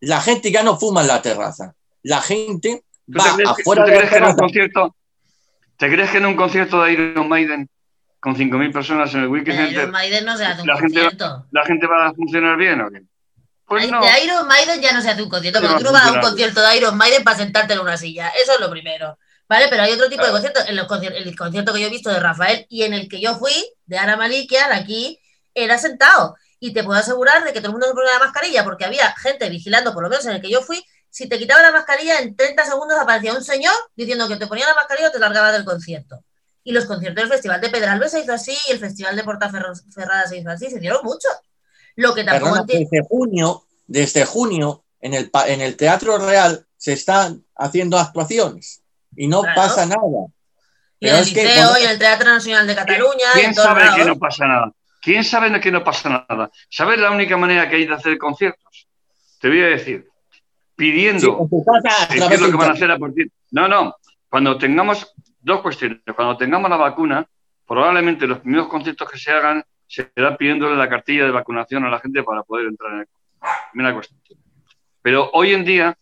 [0.00, 1.74] La gente ya no fuma en la terraza.
[2.02, 4.36] La gente ¿Tú va que- afuera te de la crees que en un terraza.
[4.42, 4.96] concierto,
[5.78, 7.68] ¿te crees que en un concierto de Iron Maiden
[8.20, 10.76] con 5.000 personas en el Wiki De Iron Center Maiden no se hace un la
[10.78, 11.46] gente- concierto.
[11.50, 13.02] la gente va a funcionar bien o qué?
[13.80, 14.00] Pues no.
[14.00, 16.14] De Iron Maiden ya no se hace un concierto, porque tú no vas a un
[16.20, 18.28] concierto de Iron Maiden para sentarte en una silla.
[18.42, 19.18] Eso es lo primero.
[19.48, 19.66] ¿Vale?
[19.68, 20.64] Pero hay otro tipo de conciertos.
[20.68, 23.20] En los concier- el concierto que yo he visto de Rafael y en el que
[23.20, 23.52] yo fui,
[23.86, 25.18] de Ana Malikian, aquí,
[25.54, 26.36] era sentado.
[26.58, 29.12] Y te puedo asegurar de que todo el mundo se ponía la mascarilla porque había
[29.16, 30.82] gente vigilando, por lo menos en el que yo fui.
[31.10, 34.66] Si te quitaba la mascarilla, en 30 segundos aparecía un señor diciendo que te ponía
[34.66, 36.24] la mascarilla o te largaba del concierto.
[36.64, 40.26] Y los conciertos del Festival de Pedralbes se hizo así, y el Festival de Portaferrada
[40.26, 41.32] se hizo así, se dieron muchos.
[41.96, 42.88] Lo que tampoco Perdona, entiendo.
[42.90, 48.82] desde junio, desde junio, en el, en el Teatro Real se están haciendo actuaciones
[49.16, 49.56] y no Claro.
[49.60, 50.26] pasa nada.
[51.00, 53.46] Y en el es que Liceo, cuando- y en el Teatro Nacional de Cataluña, ¿Quién
[53.46, 54.72] en sabe que no pasa nada?
[55.00, 56.50] ¿Quién sabe de que no pasa nada?
[56.70, 58.86] ¿Sabes la única manera que hay de hacer conciertos?
[59.40, 60.40] Te voy a decir, Sí,
[60.76, 63.30] pidiendo a ¿Qué es lo que van a hacer a partir?
[63.50, 63.94] No, no.
[64.28, 65.98] Cuando tengamos dos cuestiones.
[66.16, 67.26] Cuando tengamos la vacuna,
[67.66, 69.62] probablemente los primeros conciertos que se hagan
[69.92, 73.08] será pidiéndole la cartilla de vacunación a la gente para poder entrar en el
[73.72, 74.20] Primera cuestión.
[75.02, 75.98] Pero hoy en día,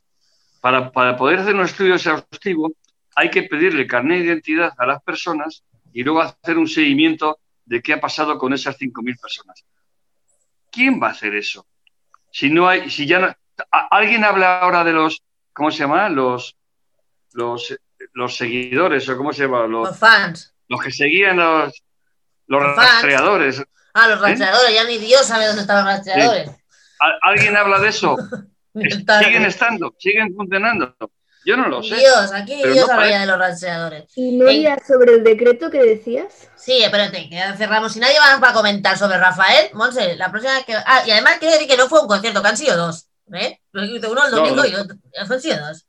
[0.61, 2.73] para, para poder hacer un estudio exhaustivo,
[3.17, 7.83] hay que pedirle carnet de identidad a las personas y luego hacer un seguimiento de
[7.83, 9.65] qué ha pasado con esas 5.000 personas.
[10.71, 11.67] ¿Quién va a hacer eso?
[12.31, 13.35] Si no hay, si ya no,
[13.91, 15.23] alguien habla ahora de los,
[15.53, 16.09] ¿cómo se llama?
[16.09, 16.57] Los,
[17.33, 17.77] los,
[18.13, 20.55] los seguidores o cómo se llama, los, Los fans.
[20.69, 21.83] los que seguían los,
[22.47, 23.65] los Los fans.
[23.95, 24.23] Ah, los ¿Eh?
[24.23, 26.51] rastreadores, ya ni Dios sabe dónde están los rastreadores.
[27.01, 28.17] ¿Al- ¿Alguien habla de eso?
[28.75, 29.95] ¿Siguen estando?
[29.99, 30.95] ¿Siguen funcionando?
[31.45, 31.97] Yo no lo sé.
[31.97, 34.05] Dios, aquí Dios no habla de los rastreadores.
[34.15, 36.49] ¿Y Noria sobre el decreto que decías?
[36.55, 37.93] Sí, espérate, que ya cerramos.
[37.95, 40.75] Si nadie va a comentar sobre Rafael, Monse, la próxima vez que.
[40.75, 43.07] Ah, y además quiero decir que no fue un concierto, que han sido dos.
[43.33, 43.59] ¿eh?
[43.73, 44.67] Uno el No, domingo no.
[44.67, 44.97] y otro.
[45.17, 45.87] Han sido dos.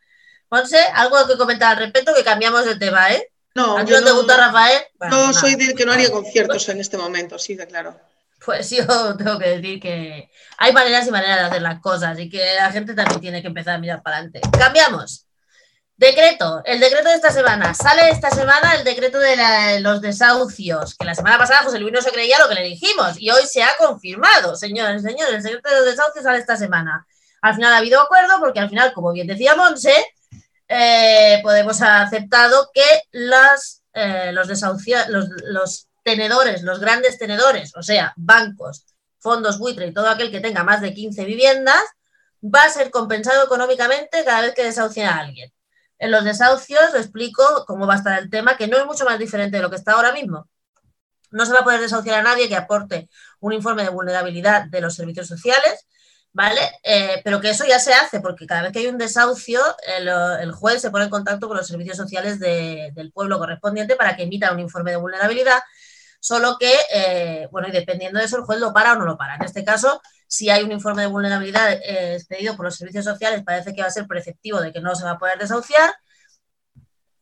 [0.49, 3.27] Monse, algo que comentar al respecto, que cambiamos de tema, ¿eh?
[3.55, 4.81] No, ¿A ti yo no te gusta Rafael?
[4.97, 7.99] Bueno, no soy del que no haría conciertos en este momento, sí, de claro.
[8.45, 8.85] Pues yo
[9.17, 12.71] tengo que decir que hay maneras y maneras de hacer las cosas y que la
[12.71, 14.41] gente también tiene que empezar a mirar para adelante.
[14.57, 15.25] Cambiamos.
[15.97, 16.61] Decreto.
[16.65, 17.73] El decreto de esta semana.
[17.75, 21.93] Sale esta semana el decreto de la- los desahucios, que la semana pasada José Luis
[21.93, 24.55] no se creía lo que le dijimos y hoy se ha confirmado.
[24.55, 27.05] Señores, señores, el decreto de los desahucios sale esta semana.
[27.43, 29.93] Al final ha habido acuerdo porque al final, como bien decía Monse,
[30.73, 34.47] eh, Podemos ha aceptado que eh, los,
[35.09, 38.85] los, los tenedores, los grandes tenedores, o sea, bancos,
[39.19, 41.83] fondos buitre y todo aquel que tenga más de 15 viviendas,
[42.43, 45.51] va a ser compensado económicamente cada vez que desahucien a alguien.
[45.99, 49.03] En los desahucios, lo explico cómo va a estar el tema, que no es mucho
[49.03, 50.49] más diferente de lo que está ahora mismo.
[51.31, 53.09] No se va a poder desahuciar a nadie que aporte
[53.41, 55.85] un informe de vulnerabilidad de los servicios sociales,
[56.33, 56.61] ¿vale?
[56.83, 59.61] Eh, pero que eso ya se hace, porque cada vez que hay un desahucio,
[59.97, 63.95] el, el juez se pone en contacto con los servicios sociales de- del pueblo correspondiente
[63.95, 65.59] para que emita un informe de vulnerabilidad,
[66.19, 69.17] solo que, eh, bueno, y dependiendo de eso, el juez lo para o no lo
[69.17, 69.35] para.
[69.35, 73.43] En este caso, si hay un informe de vulnerabilidad eh, expedido por los servicios sociales,
[73.43, 75.93] parece que va a ser preceptivo de que no se va a poder desahuciar.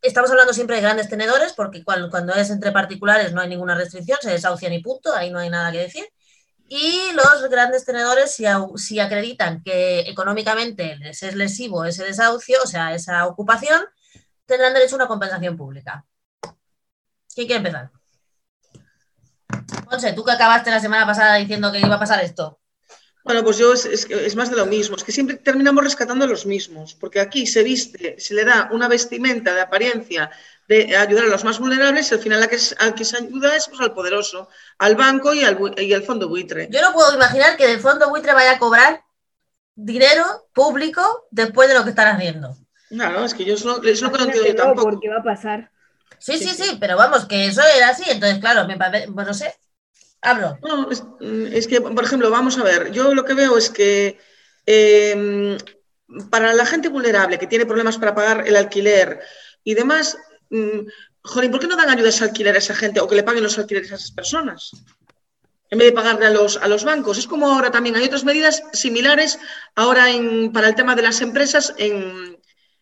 [0.02, 3.76] Estamos hablando siempre de grandes tenedores, porque cuando, cuando es entre particulares no hay ninguna
[3.76, 6.06] restricción, se desahucian y punto, ahí no hay nada que decir.
[6.72, 8.46] Y los grandes tenedores, si,
[8.76, 13.82] si acreditan que económicamente les es lesivo ese desahucio, o sea, esa ocupación,
[14.46, 16.06] tendrán derecho a una compensación pública.
[17.34, 17.92] ¿Quién quiere empezar?
[19.90, 22.60] Monse, tú que acabaste la semana pasada diciendo que iba a pasar esto.
[23.24, 26.26] Bueno, pues yo es, es, es, más de lo mismo, es que siempre terminamos rescatando
[26.26, 30.32] a los mismos, porque aquí se viste, se le da una vestimenta de apariencia
[30.70, 33.56] de ayudar a los más vulnerables y al final al que, al que se ayuda
[33.56, 36.70] es pues, al poderoso, al banco y al, y al fondo buitre.
[36.72, 39.04] Yo no puedo imaginar que del fondo buitre vaya a cobrar
[39.76, 42.56] dinero público después de lo que están haciendo.
[42.92, 44.90] No, es que yo es lo, es lo que no entiendo yo tampoco.
[44.92, 45.72] Porque va a pasar.
[46.18, 49.26] Sí, sí, sí, sí, pero vamos, que eso era así, entonces claro, me parece, pues
[49.26, 49.54] no sé,
[50.22, 50.58] hablo.
[50.62, 51.04] No, es,
[51.54, 54.20] es, que, por ejemplo, vamos a ver, yo lo que veo es que
[54.66, 55.58] eh,
[56.30, 59.20] para la gente vulnerable que tiene problemas para pagar el alquiler
[59.64, 60.18] y demás,
[60.50, 60.82] mmm,
[61.22, 63.44] joder, ¿por qué no dan ayudas a alquiler a esa gente o que le paguen
[63.44, 64.72] los alquileres a esas personas?
[65.72, 67.20] En vez de pagarle a los, a los bancos.
[67.20, 69.38] Es como ahora también hay otras medidas similares
[69.76, 72.40] ahora en, para el tema de las empresas en,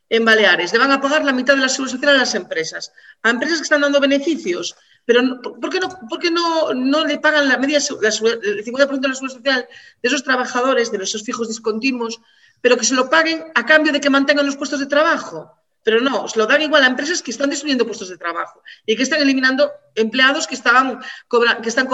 [0.08, 0.72] en Baleares.
[0.72, 2.94] Le van a pagar la mitad de la seguridad social a las empresas.
[3.24, 4.78] A empresas que están dando beneficios.
[5.08, 9.00] Pero ¿por qué no, por qué no, no le pagan la media, la, el 50%
[9.00, 9.68] de la seguridad social
[10.04, 12.20] de esos trabajadores, de esos fijos discontinuos,
[12.60, 15.50] pero que se lo paguen a cambio de que mantengan los puestos de trabajo?
[15.82, 18.98] Pero no, se lo dan igual a empresas que están destruyendo puestos de trabajo y
[18.98, 21.00] que están eliminando empleados que, estaban
[21.30, 21.88] cobra, que, están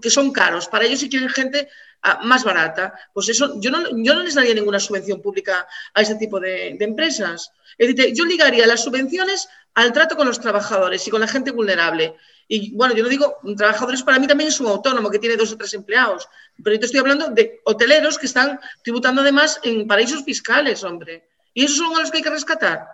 [0.00, 1.68] que son caros para ellos y quieren gente
[2.04, 2.94] uh, más barata.
[3.12, 6.76] Pues eso, yo no, yo no les daría ninguna subvención pública a ese tipo de,
[6.78, 7.50] de empresas.
[7.76, 11.50] Es decir, yo ligaría las subvenciones al trato con los trabajadores y con la gente
[11.50, 12.14] vulnerable.
[12.52, 15.52] Y bueno, yo no digo, trabajadores para mí también es un autónomo que tiene dos
[15.52, 16.28] o tres empleados,
[16.64, 21.28] pero yo te estoy hablando de hoteleros que están tributando además en paraísos fiscales, hombre.
[21.54, 22.88] Y esos son a los que hay que rescatar.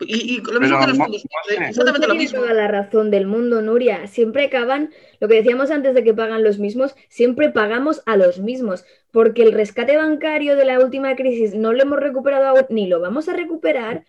[0.00, 2.40] Y, y, lo mismo Pero, que los fondos, exactamente no lo mismo.
[2.40, 4.08] toda la razón del mundo, Nuria.
[4.08, 4.90] Siempre acaban,
[5.20, 9.44] lo que decíamos antes de que pagan los mismos, siempre pagamos a los mismos, porque
[9.44, 13.28] el rescate bancario de la última crisis no lo hemos recuperado aún, ni lo vamos
[13.28, 14.04] a recuperar.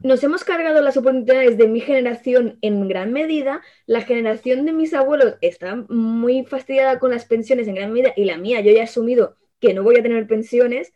[0.00, 3.62] Nos hemos cargado las oportunidades de mi generación en gran medida.
[3.86, 8.24] La generación de mis abuelos está muy fastidiada con las pensiones en gran medida y
[8.24, 10.92] la mía, yo ya he asumido que no voy a tener pensiones,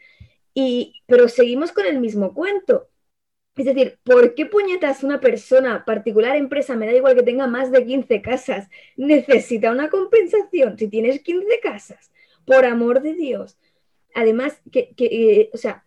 [0.53, 2.89] y, pero seguimos con el mismo cuento.
[3.57, 7.71] Es decir, ¿por qué puñetas una persona, particular empresa, me da igual que tenga más
[7.73, 12.11] de 15 casas, necesita una compensación si tienes 15 casas?
[12.47, 13.59] Por amor de Dios.
[14.15, 15.85] Además, que, eh, o sea,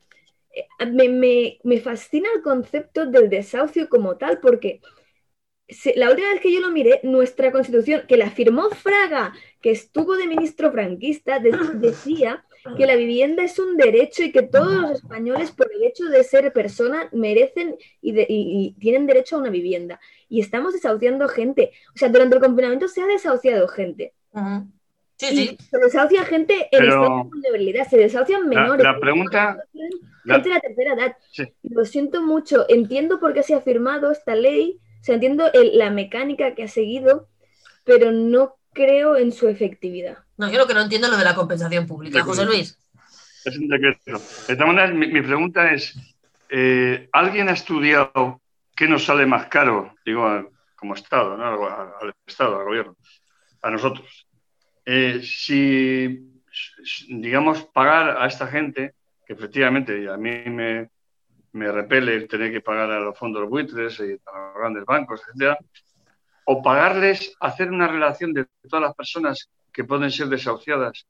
[0.92, 4.82] me, me, me, fascina el concepto del desahucio como tal, porque
[5.96, 10.16] la última vez que yo lo miré, nuestra constitución, que la firmó Fraga, que estuvo
[10.16, 12.46] de ministro franquista, de, decía
[12.78, 16.24] que la vivienda es un derecho y que todos los españoles, por el hecho de
[16.24, 20.00] ser persona, merecen y, tienen derecho a una vivienda.
[20.30, 21.72] Y estamos desahuciando gente.
[21.94, 24.14] O sea, durante el confinamiento se ha desahuciado gente.
[25.18, 25.58] Sí, y sí.
[25.70, 28.84] se desahucia gente en Pero estado de vulnerabilidad, se desahucian menores.
[28.84, 29.58] La, la pregunta.
[30.26, 31.18] Gente de la tercera edad.
[31.32, 31.54] Sí.
[31.64, 32.66] Lo siento mucho.
[32.70, 36.64] Entiendo por qué se ha firmado esta ley, o sea, entiendo el, la mecánica que
[36.64, 37.28] ha seguido,
[37.84, 40.18] pero no creo en su efectividad.
[40.38, 42.80] No, yo lo que no entiendo es lo de la compensación pública, José Luis.
[43.46, 44.20] Es un decreto.
[44.48, 45.96] De todas maneras, mi, mi pregunta es:
[46.50, 48.42] eh, ¿alguien ha estudiado
[48.76, 51.68] qué nos sale más caro, digo, como Estado, ¿no?
[51.68, 52.96] al Estado, al gobierno,
[53.62, 54.26] a nosotros?
[54.86, 56.42] Eh, si,
[57.08, 60.90] digamos, pagar a esta gente, que efectivamente a mí me,
[61.54, 65.22] me repele el tener que pagar a los fondos buitres y a los grandes bancos,
[65.28, 65.58] etcétera,
[66.46, 71.08] o pagarles, hacer una relación de todas las personas que pueden ser desahuciadas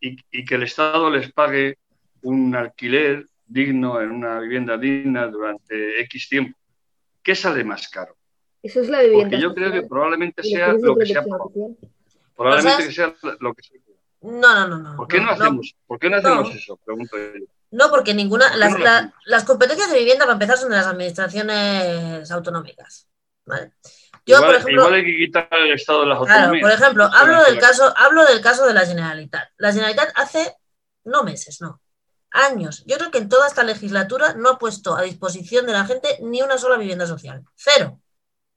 [0.00, 1.78] y, y, que el Estado les pague
[2.22, 6.58] un alquiler digno en una vivienda digna durante X tiempo.
[7.22, 8.16] ¿Qué sale más caro?
[8.62, 9.24] Eso es la vivienda.
[9.24, 11.24] Porque yo creo que probablemente sea lo que sea.
[12.36, 13.78] Probablemente sea lo que sea.
[14.20, 14.96] No, no, no, no.
[14.96, 16.54] ¿Por qué no, no hacemos, ¿por qué no hacemos no.
[16.54, 16.76] eso?
[16.84, 17.44] Pregunto yo.
[17.70, 18.56] No, porque ninguna.
[18.56, 23.08] Las, la, las, competencias de vivienda, para empezar, son de las administraciones autonómicas.
[23.44, 23.72] ¿vale?
[24.24, 26.48] Yo, igual, por ejemplo, igual hay que quitar el estado de las autonomías.
[26.48, 29.50] Claro, por ejemplo, hablo del, caso, hablo del caso de la Generalitat.
[29.58, 30.56] La Generalitat hace,
[31.04, 31.82] no meses, no,
[32.30, 32.84] años.
[32.86, 36.18] Yo creo que en toda esta legislatura no ha puesto a disposición de la gente
[36.22, 37.44] ni una sola vivienda social.
[37.54, 38.00] Cero.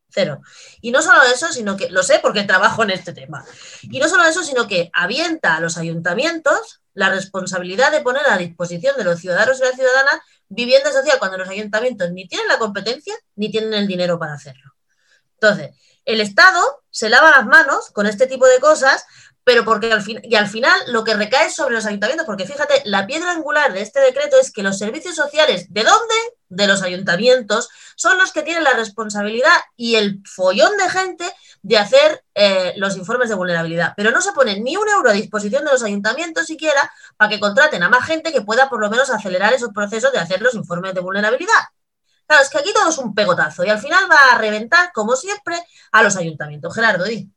[0.10, 0.42] Cero.
[0.82, 3.46] Y no solo eso, sino que, lo sé porque trabajo en este tema,
[3.84, 8.38] y no solo eso, sino que avienta a los ayuntamientos la responsabilidad de poner a
[8.38, 12.58] disposición de los ciudadanos y las ciudadanas vivienda social cuando los ayuntamientos ni tienen la
[12.58, 14.74] competencia ni tienen el dinero para hacerlo.
[15.34, 19.06] Entonces, el Estado se lava las manos con este tipo de cosas,
[19.44, 22.82] pero porque al fin, y al final lo que recae sobre los ayuntamientos, porque fíjate,
[22.86, 26.16] la piedra angular de este decreto es que los servicios sociales, ¿de dónde?
[26.50, 31.26] De los ayuntamientos, son los que tienen la responsabilidad y el follón de gente
[31.62, 33.94] de hacer eh, los informes de vulnerabilidad.
[33.98, 37.40] Pero no se pone ni un euro a disposición de los ayuntamientos siquiera para que
[37.40, 40.54] contraten a más gente que pueda por lo menos acelerar esos procesos de hacer los
[40.54, 41.52] informes de vulnerabilidad.
[42.26, 45.16] Claro, es que aquí todo es un pegotazo y al final va a reventar, como
[45.16, 46.74] siempre, a los ayuntamientos.
[46.74, 47.30] Gerardo, di.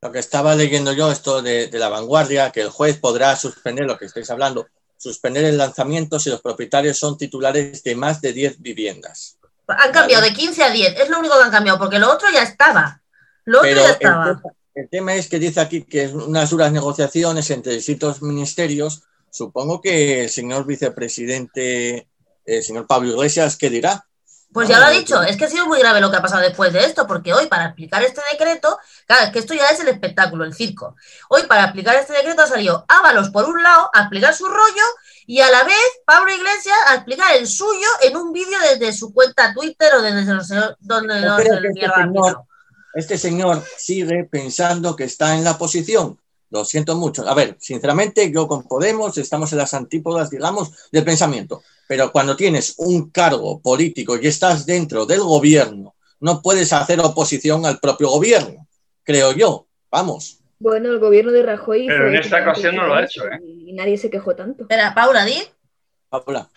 [0.00, 3.98] Lo que estaba leyendo yo, esto de la vanguardia, que el juez podrá suspender lo
[3.98, 4.66] que estáis hablando,
[5.02, 9.36] suspender el lanzamiento si los propietarios son titulares de más de 10 viviendas.
[9.66, 12.28] Han cambiado de 15 a 10, es lo único que han cambiado, porque lo otro
[12.32, 13.02] ya estaba.
[13.44, 14.24] Lo otro ya el estaba.
[14.26, 14.42] tema,
[14.76, 19.02] el tema es que dice aquí que es unas duras negociaciones entre distintos ministerios.
[19.28, 22.06] Supongo que el señor vicepresidente,
[22.44, 24.06] el señor Pablo Iglesias, ¿qué dirá?
[24.52, 26.42] Pues ya lo ha dicho, es que ha sido muy grave lo que ha pasado
[26.42, 29.80] después de esto, porque hoy para explicar este decreto, claro, es que esto ya es
[29.80, 30.94] el espectáculo, el circo.
[31.30, 34.84] Hoy para explicar este decreto ha salido Ábalos por un lado a explicar su rollo
[35.26, 39.14] y a la vez Pablo Iglesias a explicar el suyo en un vídeo desde su
[39.14, 42.46] cuenta Twitter o desde no sé dónde Yo no este señor- pillado.
[42.94, 46.18] Este señor sigue pensando que está en la oposición.
[46.52, 47.26] Lo siento mucho.
[47.26, 51.62] A ver, sinceramente, yo con Podemos estamos en las antípodas, digamos, del pensamiento.
[51.88, 57.64] Pero cuando tienes un cargo político y estás dentro del gobierno, no puedes hacer oposición
[57.64, 58.66] al propio gobierno,
[59.02, 59.66] creo yo.
[59.90, 60.40] Vamos.
[60.58, 61.86] Bueno, el gobierno de Rajoy.
[61.86, 63.40] Pero en esta ocasión no lo ha hecho, ¿eh?
[63.42, 64.64] Y nadie se quejó tanto.
[64.64, 65.42] Espera, Paula, di.
[66.10, 66.50] Paula.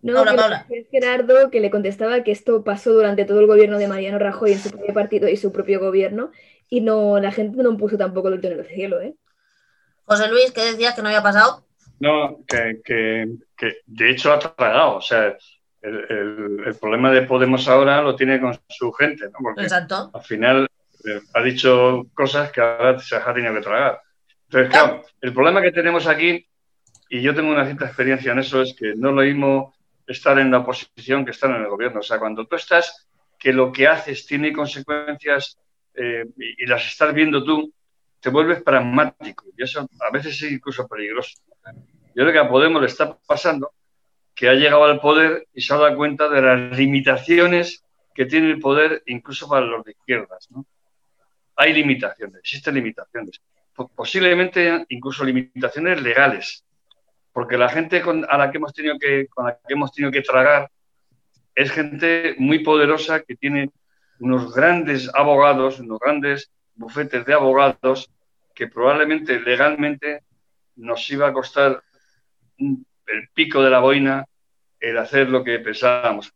[0.00, 0.66] No, Paula, que Paula.
[0.90, 4.58] Gerardo que le contestaba que esto pasó durante todo el gobierno de Mariano Rajoy en
[4.58, 6.30] su propio partido y su propio gobierno
[6.70, 9.14] y no la gente no puso tampoco el grito en el cielo, ¿eh?
[10.04, 11.66] José Luis, ¿qué decías que no había pasado?
[12.00, 14.96] No, que, que- que de hecho ha tragado.
[14.96, 15.36] O sea,
[15.82, 19.38] el, el- el problema de Podemos ahora lo tiene con su gente, ¿no?
[19.42, 20.10] Porque Exacto.
[20.14, 20.66] al final
[21.04, 24.00] eh, ha dicho cosas que ahora se ha tenido que tragar.
[24.44, 26.46] Entonces, claro, el problema que tenemos aquí,
[27.08, 29.74] y yo tengo una cierta experiencia en eso, es que no lo mismo
[30.06, 32.00] estar en la oposición que estar en el gobierno.
[32.00, 33.06] O sea, cuando tú estás,
[33.38, 35.56] que lo que haces tiene consecuencias
[35.94, 37.72] eh, y, y las estás viendo tú,
[38.20, 39.46] te vuelves pragmático.
[39.56, 41.38] Y eso a veces es incluso peligroso.
[42.14, 43.72] Yo creo que a Podemos le está pasando
[44.34, 47.84] que ha llegado al poder y se ha dado cuenta de las limitaciones
[48.14, 50.48] que tiene el poder incluso para los de izquierdas.
[50.50, 50.66] ¿no?
[51.56, 53.40] Hay limitaciones, existen limitaciones.
[53.74, 56.64] Po- Posiblemente incluso limitaciones legales,
[57.32, 60.10] porque la gente con, a la que hemos tenido que, con la que hemos tenido
[60.10, 60.70] que tragar
[61.54, 63.70] es gente muy poderosa que tiene
[64.20, 68.08] unos grandes abogados, unos grandes bufetes de abogados
[68.54, 70.22] que probablemente legalmente
[70.76, 71.82] nos iba a costar
[72.58, 74.24] un- el pico de la boina
[74.78, 76.26] el hacer lo que pensábamos.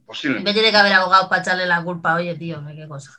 [0.00, 0.48] En Posiblemente.
[0.48, 3.12] vez tiene que haber abogados para echarle la culpa, oye, tío, qué cosa.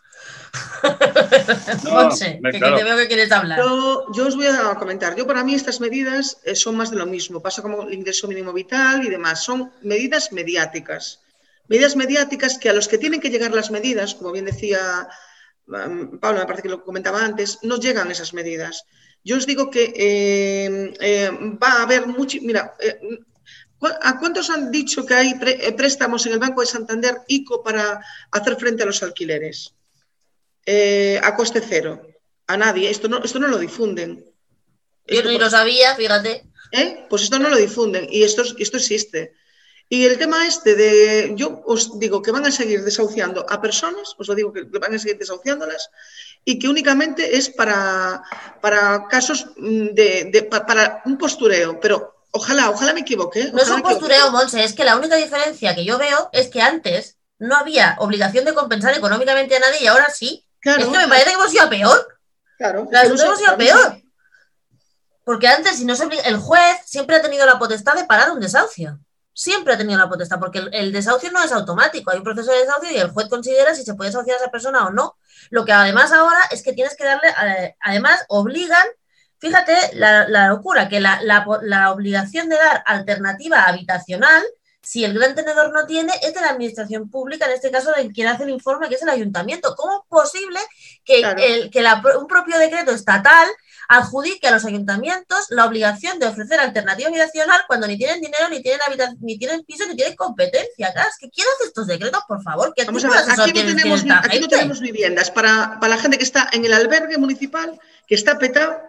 [1.83, 3.59] No, Monse, me- que, te veo que quieres hablar.
[3.59, 5.15] Yo, yo os voy a comentar.
[5.15, 7.41] Yo para mí estas medidas eh, son más de lo mismo.
[7.41, 9.43] Pasa como el ingreso mínimo vital y demás.
[9.43, 11.21] Son medidas mediáticas.
[11.69, 15.07] Medidas mediáticas que a los que tienen que llegar las medidas, como bien decía
[15.67, 18.83] um, Pablo, me parece que lo comentaba antes, no llegan esas medidas.
[19.23, 21.29] Yo os digo que eh, eh,
[21.61, 22.37] va a haber mucho...
[22.41, 22.97] Mira, eh,
[23.77, 27.61] ¿cu- ¿a cuántos han dicho que hay pre- préstamos en el Banco de Santander ICO
[27.63, 29.73] para hacer frente a los alquileres?
[31.21, 32.01] A coste cero.
[32.47, 32.89] A nadie.
[32.89, 34.23] Esto no, esto no lo difunden.
[35.07, 36.45] Yo Esto, ni lo sabía, fíjate.
[36.71, 37.05] ¿eh?
[37.09, 39.33] Pues esto no lo difunden y esto, esto existe.
[39.91, 44.13] Y el tema este de, yo os digo que van a seguir desahuciando a personas,
[44.19, 45.89] os lo digo que van a seguir desahuciándolas
[46.45, 48.21] y que únicamente es para,
[48.61, 53.41] para casos mm, de, de- pa- para un postureo, pero ojalá, ojalá me equivoque.
[53.41, 53.51] ¿eh?
[53.51, 56.61] No es un postureo, Monse, es que la única diferencia que yo veo es que
[56.61, 60.45] antes no había obligación de compensar económicamente a nadie y ahora sí.
[60.59, 62.19] Claro, es que me parece que hemos ido a peor.
[62.59, 64.01] claro, La que no hemos ido a peor.
[65.23, 68.31] Porque antes, si no se obliga- el juez siempre ha tenido la potestad de parar
[68.31, 68.99] un desahucio.
[69.33, 72.11] Siempre ha tenido la potestad, porque el, el desahucio no es automático.
[72.11, 74.51] Hay un proceso de desahucio y el juez considera si se puede desahuciar a esa
[74.51, 75.17] persona o no.
[75.49, 78.85] Lo que además ahora es que tienes que darle, eh, además obligan,
[79.39, 84.43] fíjate la, la locura, que la, la obligación de dar alternativa habitacional,
[84.81, 88.11] si el gran tenedor no tiene, es de la administración pública, en este caso de
[88.11, 89.75] quien hace el informe, que es el ayuntamiento.
[89.75, 90.59] ¿Cómo es posible
[91.05, 91.41] que, Claro.
[91.41, 91.85] el, que
[92.17, 93.47] un propio decreto estatal
[93.89, 98.61] adjudique a los ayuntamientos la obligación de ofrecer alternativa habitacional cuando ni tienen dinero, ni
[98.61, 98.79] tienen
[99.19, 100.93] ni tienen piso, ni tienen competencia.
[100.93, 102.71] Claro, es que ¿quién hace estos decretos, por favor?
[102.75, 106.19] ¿Qué Vamos a ver, aquí no, tenemos, aquí no tenemos viviendas para, para la gente
[106.19, 108.79] que está en el albergue municipal, que está petado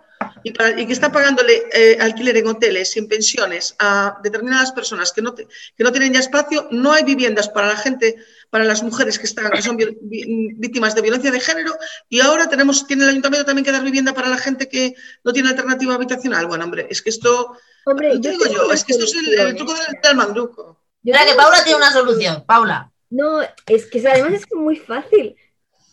[0.42, 5.12] y, para- y que está pagándole eh, alquiler en hoteles sin pensiones a determinadas personas
[5.12, 6.68] que no, te- que no tienen ya espacio.
[6.70, 8.16] No hay viviendas para la gente,
[8.50, 11.72] para las mujeres que, están, que son vi- vi- víctimas de violencia de género
[12.08, 15.32] y ahora tenemos, tiene el ayuntamiento también que dar vivienda para la gente que no
[15.32, 16.46] tiene alternativa habitacional.
[16.46, 19.14] Bueno, hombre, es que esto, Hombre, lo yo digo tengo yo, es que esto es
[19.14, 20.80] el, truco del, del manduco.
[21.04, 22.44] Espera, que Paula tiene una solución.
[22.46, 22.90] Paula.
[23.10, 25.34] No, es que además es muy fácil.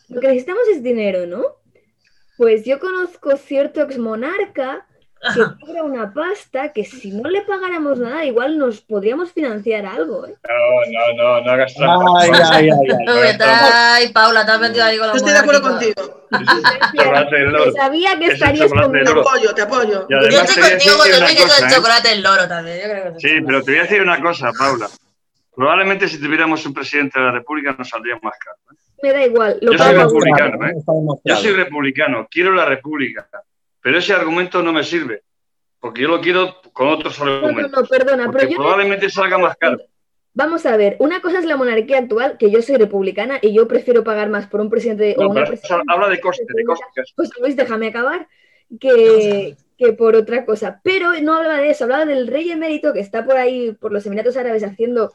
[0.09, 1.56] Lo que necesitamos es dinero, ¿no?
[2.37, 4.85] Pues yo conozco cierto exmonarca
[5.33, 10.27] que cobra una pasta que si no le pagáramos nada, igual nos podríamos financiar algo.
[10.27, 10.35] ¿eh?
[10.47, 12.05] No, no, no, no hagas trampa.
[12.19, 13.05] Ay, ay, ay, ay.
[13.05, 13.13] No,
[13.43, 16.23] Ay, Paula, te has metido ahí con Yo los estoy de acuerdo contigo.
[16.95, 17.71] Chocolate del loro.
[17.71, 19.05] Sabía que Es el estarías conmigo.
[19.05, 20.07] Te apoyo, te apoyo.
[20.09, 21.75] Yo estoy contigo con el pique del cosa, ¿eh?
[21.75, 22.77] chocolate del loro también.
[22.77, 24.87] Yo creo que Sí, pero te voy a decir una cosa, Paula.
[25.55, 28.57] Probablemente si tuviéramos un presidente de la República nos saldría más caro.
[28.71, 28.86] ¿eh?
[29.03, 29.57] Me da igual.
[29.61, 30.73] Lo Yo soy republicano, ¿eh?
[31.23, 33.29] Yo soy republicano, quiero la República,
[33.81, 35.21] pero ese argumento no me sirve,
[35.79, 37.71] porque yo lo quiero con otros No, no, argumentos.
[37.71, 39.77] no, perdona, pero yo probablemente salga más caro.
[40.33, 43.67] Vamos a ver, una cosa es la monarquía actual, que yo soy republicana y yo
[43.67, 45.93] prefiero pagar más por un presidente o No, una pero presidenta.
[45.93, 47.13] habla de coste, de costes.
[47.15, 48.27] José Luis, déjame acabar,
[48.79, 50.79] que, que por otra cosa.
[50.83, 54.05] Pero no hablaba de eso, hablaba del rey emérito que está por ahí, por los
[54.05, 55.11] Emiratos Árabes, haciendo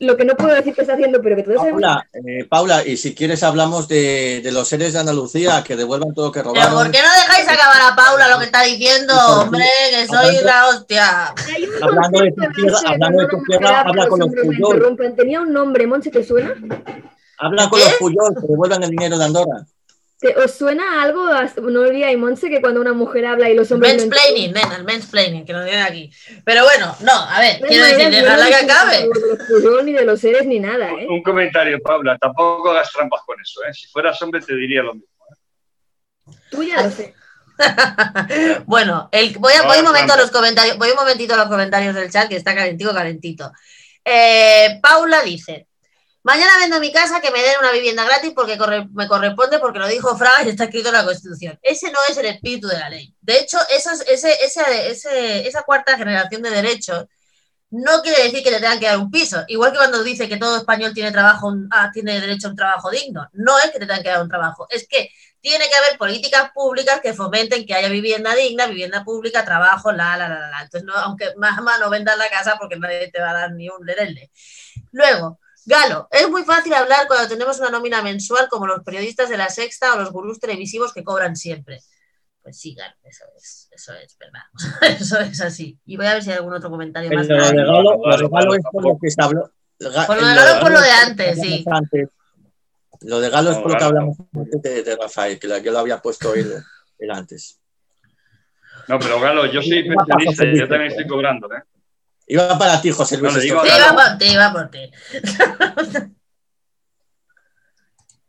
[0.00, 1.58] lo que no puedo decir que está haciendo, pero que todos.
[1.58, 6.14] Paula, eh, Paula, y si quieres hablamos de, de los seres de Andalucía que devuelvan
[6.14, 6.74] todo lo que Pero robaron.
[6.74, 9.14] ¿por qué no dejáis acabar a Paula lo que está diciendo?
[9.40, 11.34] Hombre, que soy la hostia.
[11.82, 15.14] Hablando de tu tierra, hablando de tu tierra, habla pero con los Puyol.
[15.16, 16.54] Tenía un nombre, Monse, ¿te suena?
[17.38, 17.84] Habla con ¿Qué?
[17.84, 19.66] los Puyol que devuelvan el dinero de Andorra.
[20.20, 23.70] ¿Te- ¿Os suena algo, a Noelia y Monse, que cuando una mujer habla y los
[23.70, 23.94] hombres...
[24.04, 26.10] no Mansplaining, nena, el mansplaining, que nos viene aquí.
[26.44, 28.96] Pero bueno, no, a ver, No quiero decir, dejarla no que acabe.
[28.98, 31.06] De los Puyol, ni de los seres, ni nada, ¿eh?
[31.08, 33.62] Un comentario, Paula, tampoco hagas trampas con eso.
[33.62, 33.72] ¿eh?
[33.72, 35.08] Si fueras hombre te diría lo mismo.
[35.30, 36.34] ¿eh?
[36.50, 37.14] Tú ya lo sé.
[38.66, 41.36] bueno, el, voy, a, No, voy un momento a los comentarios, voy un momentito a
[41.36, 43.52] los comentarios del chat que está calentico, calentito.
[44.04, 45.67] Eh, Paula dice:
[46.28, 48.58] Mañana vendo mi casa que me den una vivienda gratis porque
[48.92, 51.58] me corresponde porque lo dijo Fraga y está escrito en la Constitución.
[51.62, 53.14] Ese no es el espíritu de la ley.
[53.22, 57.06] De hecho, esa cuarta generación de derechos
[57.70, 59.42] no quiere decir que te tengan que dar un piso.
[59.48, 62.90] Igual que cuando dice que todo español tiene trabajo, ah, tiene derecho a un trabajo
[62.90, 63.26] digno.
[63.32, 65.10] No es que te tengan que dar un trabajo, es que
[65.40, 70.18] tiene que haber políticas públicas que fomenten que haya vivienda digna, vivienda pública, trabajo, la,
[70.18, 70.60] la, la, la.
[70.60, 73.70] Entonces, aunque más más no vendas la casa porque nadie te va a dar ni
[73.70, 74.30] un lerele.
[74.92, 79.36] Luego, Galo, es muy fácil hablar cuando tenemos una nómina mensual como los periodistas de
[79.36, 81.80] la Sexta o los gurús televisivos que cobran siempre.
[82.42, 84.40] Pues sí, Galo, eso es, eso es verdad.
[85.00, 85.78] Eso es así.
[85.84, 87.28] Y voy a ver si hay algún otro comentario Pero más.
[87.28, 89.52] lo de Galo, vale, lo de Galo vale, es por lo que se habló.
[90.06, 91.64] Por lo de Galo es por lo de antes, sí.
[91.70, 92.08] antes.
[93.02, 95.70] Lo de Galo es por lo que hablamos antes de, de Rafael, que la- yo
[95.72, 96.50] lo había puesto él,
[96.98, 97.60] él antes.
[98.88, 101.46] No, pero Galo, yo soy pensionista y yo también estoy cobrando.
[101.54, 101.62] ¿eh?
[102.28, 103.32] Iba para ti, José Luis.
[103.32, 103.54] No, le esto.
[103.54, 103.96] digo Sí, a va Galo.
[104.10, 104.90] por ti, va por ti.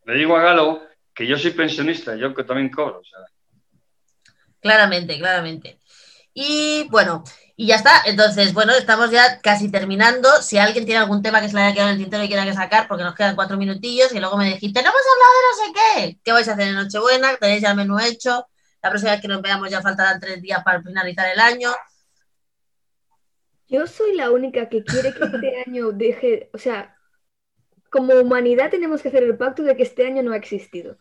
[0.06, 0.82] Le digo a Galo
[1.14, 3.00] que yo soy pensionista, yo que también cobro.
[3.00, 3.18] o sea,
[4.60, 5.78] Claramente, claramente.
[6.34, 7.22] Y bueno,
[7.56, 8.02] y ya está.
[8.06, 10.28] Entonces, bueno, estamos ya casi terminando.
[10.42, 12.44] Si alguien tiene algún tema que se le haya quedado en el tintero y quiera
[12.44, 15.42] que sacar, porque nos quedan cuatro minutillos, y luego me dijiste, no hemos hablado de
[15.48, 15.72] no sé
[16.12, 16.18] qué.
[16.24, 17.36] ¿Qué vais a hacer en Nochebuena?
[17.36, 18.46] ¿Tenéis ya el menú hecho?
[18.82, 21.70] La próxima vez que nos veamos ya faltarán tres días para finalizar el año.
[23.70, 26.96] Yo soy la única que quiere que este año deje, o sea,
[27.90, 30.98] como humanidad tenemos que hacer el pacto de que este año no ha existido.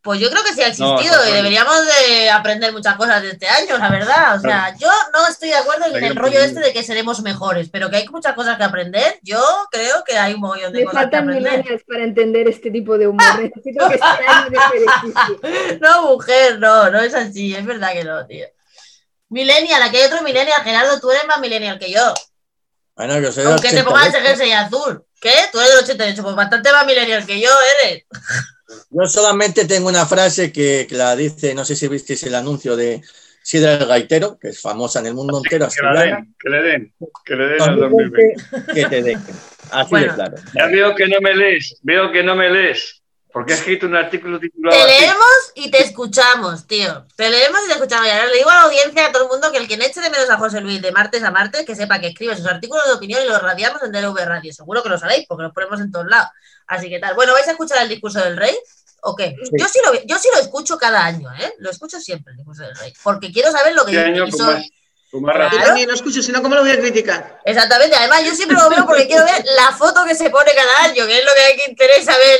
[0.00, 3.30] Pues yo creo que sí ha No, existido y deberíamos de aprender muchas cosas de
[3.30, 4.36] este año, la verdad.
[4.36, 7.20] O sea, yo no estoy de acuerdo en Hay el rollo este de que seremos
[7.22, 9.18] mejores, pero que hay muchas cosas que aprender.
[9.22, 11.52] Yo creo que hay un montón de Me cosas que faltan aprender.
[11.58, 13.38] milenios para entender este tipo de humor.
[13.42, 15.78] Necesito que este año de.
[15.80, 18.46] No, mujer, no, no es así, es verdad que no, tío.
[19.30, 22.14] Millennial, aquí hay otro millennial, Gerardo, tú eres más millennial que yo.
[22.96, 24.28] Bueno, yo soy del Aunque te pongas ese 88.
[24.28, 25.04] jersey azul.
[25.20, 25.32] ¿Qué?
[25.52, 27.50] Tú eres del 88, pues bastante más millennial que yo
[27.84, 28.04] eres.
[28.90, 32.76] Yo solamente tengo una frase que, que la dice, no sé si visteis el anuncio
[32.76, 33.00] de
[33.42, 35.68] Sidra el Gaitero, que es famosa en el mundo entero.
[35.74, 38.74] que, la den, que le den, que le den al 2020, 2020.
[38.74, 39.34] que te dejen.
[39.70, 40.06] Así Bueno.
[40.08, 40.36] de claro.
[40.54, 42.97] Ya veo que no me lees, veo que no me lees,
[43.32, 45.00] porque he escrito un artículo titulado Te así.
[45.00, 47.06] leemos y te escuchamos, tío.
[47.16, 48.06] Te leemos y te escuchamos.
[48.06, 50.00] Y ahora le digo a la audiencia, a todo el mundo, que el que eche
[50.00, 52.86] de menos a José Luis de martes a martes, que sepa que escribe sus artículos
[52.86, 54.52] de opinión y los radiamos en DLV Radio.
[54.52, 56.30] Seguro que lo sabéis, porque los ponemos en todos lados.
[56.66, 57.14] Así que tal.
[57.14, 58.56] Bueno, ¿vais a escuchar el discurso del rey?
[59.02, 59.36] ¿O qué?
[59.44, 59.50] Sí.
[59.58, 61.54] Yo, sí lo, yo sí lo escucho cada año, ¿eh?
[61.58, 62.92] Lo escucho siempre, el discurso del rey.
[63.02, 64.70] Porque quiero saber lo que Este dice.
[65.10, 65.50] Año Y con soy- más, con más Yo razón.
[65.50, 65.66] Claro.
[65.66, 67.40] también lo escucho, si no, ¿cómo lo voy a criticar?
[67.44, 70.84] Exactamente, además yo siempre lo veo porque quiero ver la foto que se pone cada
[70.90, 72.38] año, que es lo que hay que interesa ver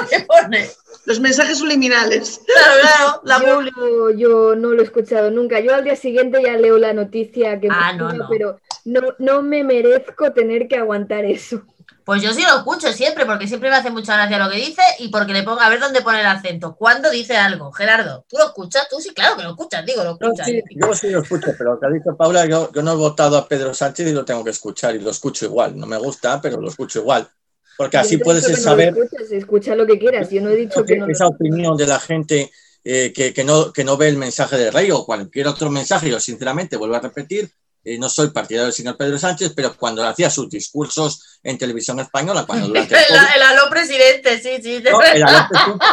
[0.00, 0.70] lo, que pone.
[1.06, 2.40] Los mensajes subliminales.
[2.46, 5.60] Claro, claro, la Yo, yo no lo he escuchado nunca.
[5.60, 8.28] Yo al día siguiente ya leo la noticia que me Ah, no, escribe, no.
[8.28, 11.62] pero no, no me merezco tener que aguantar eso.
[12.04, 14.82] Pues yo sí lo escucho siempre, porque siempre me hace mucha gracia lo que dice
[14.98, 16.74] y porque le pongo a ver dónde pone el acento.
[16.74, 17.70] ¿Cuándo dice algo?
[17.70, 18.88] Gerardo, ¿tú lo escuchas?
[18.88, 20.46] Tú sí, claro que lo escuchas, digo, lo Yo escuchas.
[20.46, 22.96] sí, yo sí lo escucho, pero lo que ha dicho Paula, yo, yo no he
[22.96, 25.76] votado a Pedro Sánchez y lo tengo que escuchar y lo escucho igual.
[25.76, 27.28] No me gusta, pero lo escucho igual.
[27.76, 28.94] Porque así puedes no saber
[29.30, 30.30] escucha lo que quieras.
[30.30, 32.50] Yo no he dicho que no lo esa opinión de la gente
[32.82, 36.10] eh, que, que no, que no ve el mensaje del rey o cualquier otro mensaje.
[36.10, 37.50] Yo, sinceramente, vuelvo a repetir,
[37.84, 41.98] eh, no soy partidario del señor Pedro Sánchez, pero cuando hacía sus discursos en televisión
[42.00, 44.82] española, cuando durante el El, COVID, el aló presidente, sí, sí.
[44.90, 45.84] no, el aló presidente,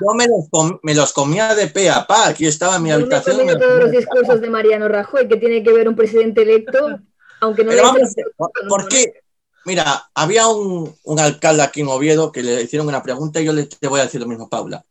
[0.00, 2.28] yo me los, com- me los comía de pe a pa.
[2.28, 3.46] Aquí estaba en mi habitación.
[3.46, 6.98] los todos los discursos de Mariano Rajoy, que tiene que ver un presidente electo,
[7.40, 9.20] aunque no Pero le vamos, ¿por- ¿por qué?
[9.66, 13.52] Mira, había un, un alcalde aquí en Oviedo que le hicieron una pregunta y yo
[13.52, 14.84] le, te voy a decir lo mismo, Paula.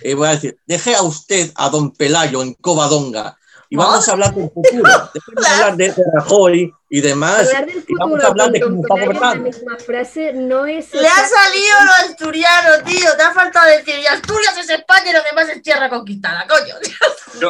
[0.00, 3.36] Eh, voy a decir, deje a usted a don Pelayo en Covadonga
[3.74, 5.10] y vamos a hablar del futuro.
[5.14, 7.40] Dejemos de hablar de, de Rajoy y demás.
[7.40, 9.42] Hablar del y vamos futuro a hablar de cómo está gobernando.
[9.42, 10.94] misma frase no es...
[10.94, 13.16] Le ha salido lo asturiano, tío.
[13.16, 16.76] Te ha faltado decir, y Asturias es España y lo demás es tierra conquistada, coño.
[17.40, 17.48] Yo,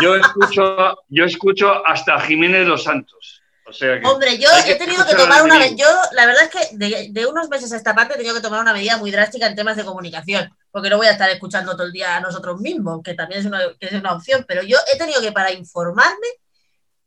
[0.00, 3.35] yo escucho, yo escucho hasta Jiménez Los Santos.
[3.68, 5.66] O sea que Hombre, yo que he tenido que tomar una.
[5.66, 8.40] Yo, la verdad es que de, de unos meses a esta parte he tenido que
[8.40, 10.54] tomar una medida muy drástica en temas de comunicación.
[10.70, 13.46] Porque no voy a estar escuchando todo el día a nosotros mismos, que también es
[13.46, 14.44] una, que es una opción.
[14.46, 16.28] Pero yo he tenido que, para informarme,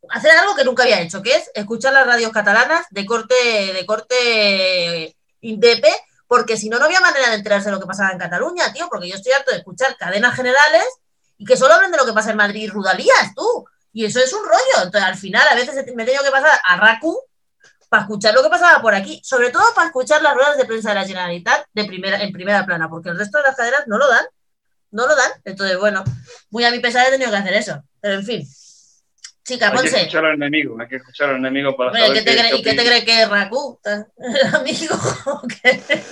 [0.10, 3.36] hacer algo que nunca había hecho, que es escuchar las radios catalanas de corte,
[3.74, 5.92] de corte indepe,
[6.28, 8.88] porque si no, no había manera de enterarse de lo que pasaba en Cataluña, tío,
[8.90, 10.86] porque yo estoy harto de escuchar cadenas generales
[11.38, 13.66] y que solo hablen de lo que pasa en Madrid y Rudalías, tú.
[13.94, 14.84] Y eso es un rollo.
[14.86, 17.20] Entonces, al final, a veces me he tenido que pasar a RACU
[17.90, 20.90] para escuchar lo que pasaba por aquí, sobre todo para escuchar las ruedas de prensa
[20.90, 23.98] de la Generalitat de primera, en primera plana, porque el resto de las cadenas no
[23.98, 24.26] lo dan,
[24.92, 25.32] no lo dan.
[25.44, 26.04] Entonces, bueno,
[26.52, 27.82] muy a mi pesar he tenido que hacer eso.
[28.00, 28.48] Pero en fin.
[29.44, 32.30] Chica, Hay que escuchar al enemigo, hay que escuchar al enemigo para Hombre, saber ¿qué
[32.30, 33.80] te, qué- cree- qué ¿Y qué te crees que es Raku?
[34.54, 34.96] Amigo,
[35.64, 36.04] ¿qué?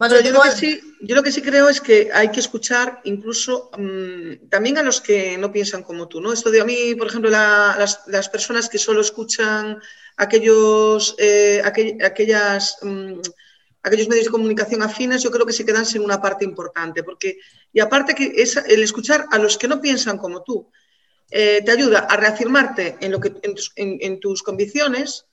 [0.00, 2.30] Monse, Pero ¿tú yo, lo que sí, yo lo que sí creo es que hay
[2.30, 6.32] que escuchar incluso mm, también a los que no piensan como tú, ¿no?
[6.32, 9.78] Esto de a mí, por ejemplo, la- las, las personas que solo escuchan
[10.16, 13.20] aquellos, eh, aquell- aquellas, mm,
[13.82, 17.36] aquellos medios de comunicación afines, yo creo que se quedan sin una parte importante, porque,
[17.72, 20.70] y aparte que es el escuchar a los que no piensan como tú,
[21.30, 25.26] eh, te ayuda a reafirmarte en, lo que, en, tus, en- en tus convicciones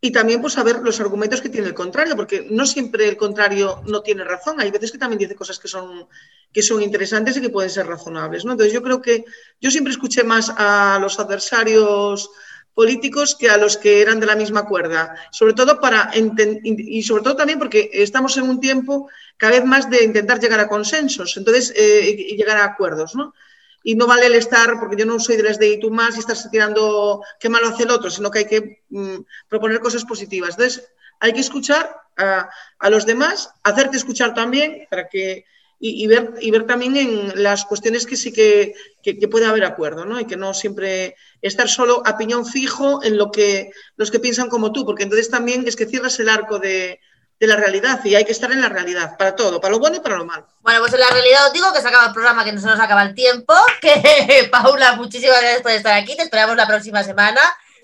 [0.00, 3.82] y también pues saber los argumentos que tiene el contrario, porque no siempre el contrario
[3.86, 4.60] no tiene razón.
[4.60, 6.06] Hay veces que también dice cosas que son,
[6.52, 8.44] que son interesantes y que pueden ser razonables.
[8.44, 8.52] ¿no?
[8.52, 9.24] Entonces yo creo que
[9.60, 12.30] yo siempre escuché más a los adversarios
[12.74, 17.24] políticos que a los que eran de la misma cuerda, sobre todo para y sobre
[17.24, 21.36] todo también porque estamos en un tiempo cada vez más de intentar llegar a consensos,
[21.36, 23.34] entonces eh, y llegar a acuerdos, ¿no?
[23.82, 26.20] Y no vale el estar, porque yo no soy de las de y más y
[26.20, 29.18] estás tirando qué malo hace el otro, sino que hay que mm,
[29.48, 30.50] proponer cosas positivas.
[30.50, 30.88] Entonces,
[31.20, 32.48] hay que escuchar a,
[32.78, 35.44] a los demás, hacerte escuchar también para que
[35.80, 39.64] y, ver, y ver también en las cuestiones que sí que, que, que puede haber
[39.64, 40.18] acuerdo, ¿no?
[40.18, 44.48] Y que no siempre estar solo a piñón fijo en lo que los que piensan
[44.48, 46.98] como tú, porque entonces también es que cierras el arco de,
[47.40, 49.96] de la realidad y hay que estar en la realidad, para todo, para lo bueno
[49.96, 50.46] y para lo malo.
[50.60, 52.66] Bueno, pues en la realidad os digo que se acaba el programa, que no se
[52.66, 53.54] nos acaba el tiempo.
[53.80, 56.16] Que Paula, muchísimas gracias por estar aquí.
[56.16, 57.40] Te esperamos la próxima semana.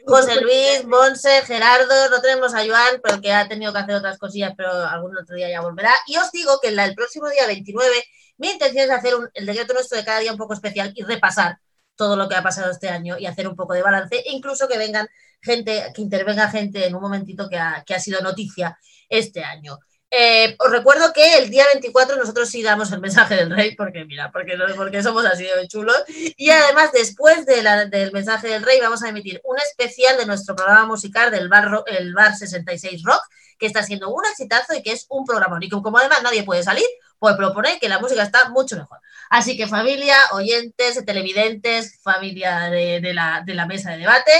[0.07, 4.19] José Luis, Monse, Gerardo, no tenemos a Joan, pero que ha tenido que hacer otras
[4.19, 5.95] cosillas, pero algún otro día ya volverá.
[6.07, 8.05] Y os digo que el próximo día 29,
[8.37, 11.05] mi intención es hacer un- el decreto nuestro de cada día un poco especial y
[11.05, 11.59] repasar
[11.97, 14.77] todo lo que ha pasado este año y hacer un poco de balance, incluso que
[14.77, 15.09] vengan
[15.45, 18.79] gente, que intervenga gente en un momentito que ha, que ha sido noticia
[19.09, 19.79] este año.
[20.17, 24.05] Eh, os recuerdo que el día 24 nosotros sí damos el mensaje del rey, porque
[24.05, 25.97] mira, porque, porque somos así de chulos.
[26.37, 30.55] Y además, después de del mensaje del rey, vamos a emitir un especial de nuestro
[30.55, 33.23] programa musical del bar, el bar 66 Rock,
[33.59, 35.59] que está siendo un exitazo y que es un programa.
[35.61, 36.87] Y como además nadie puede salir,
[37.19, 39.01] pues propone que la música está mucho mejor.
[39.31, 44.31] Así que familia, oyentes, televidentes, familia de, de la, de la mesa de debate,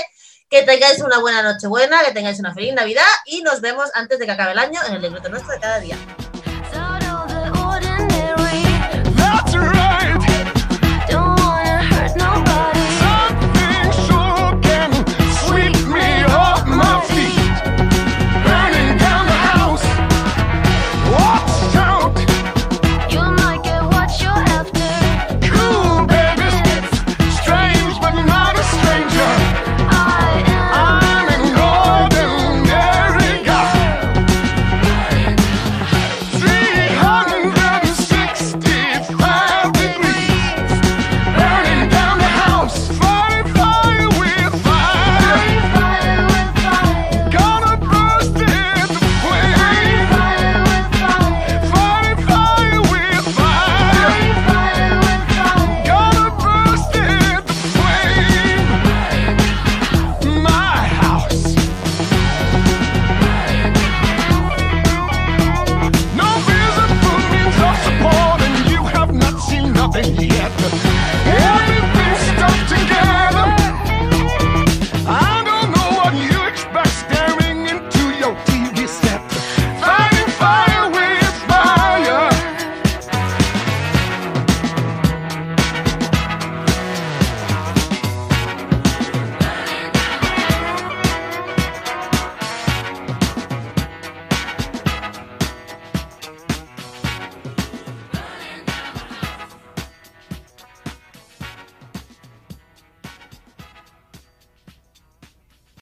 [0.55, 4.19] que tengáis una buena noche buena, que tengáis una feliz Navidad y nos vemos antes
[4.19, 5.97] de que acabe el año en el decreto nuestro de cada día.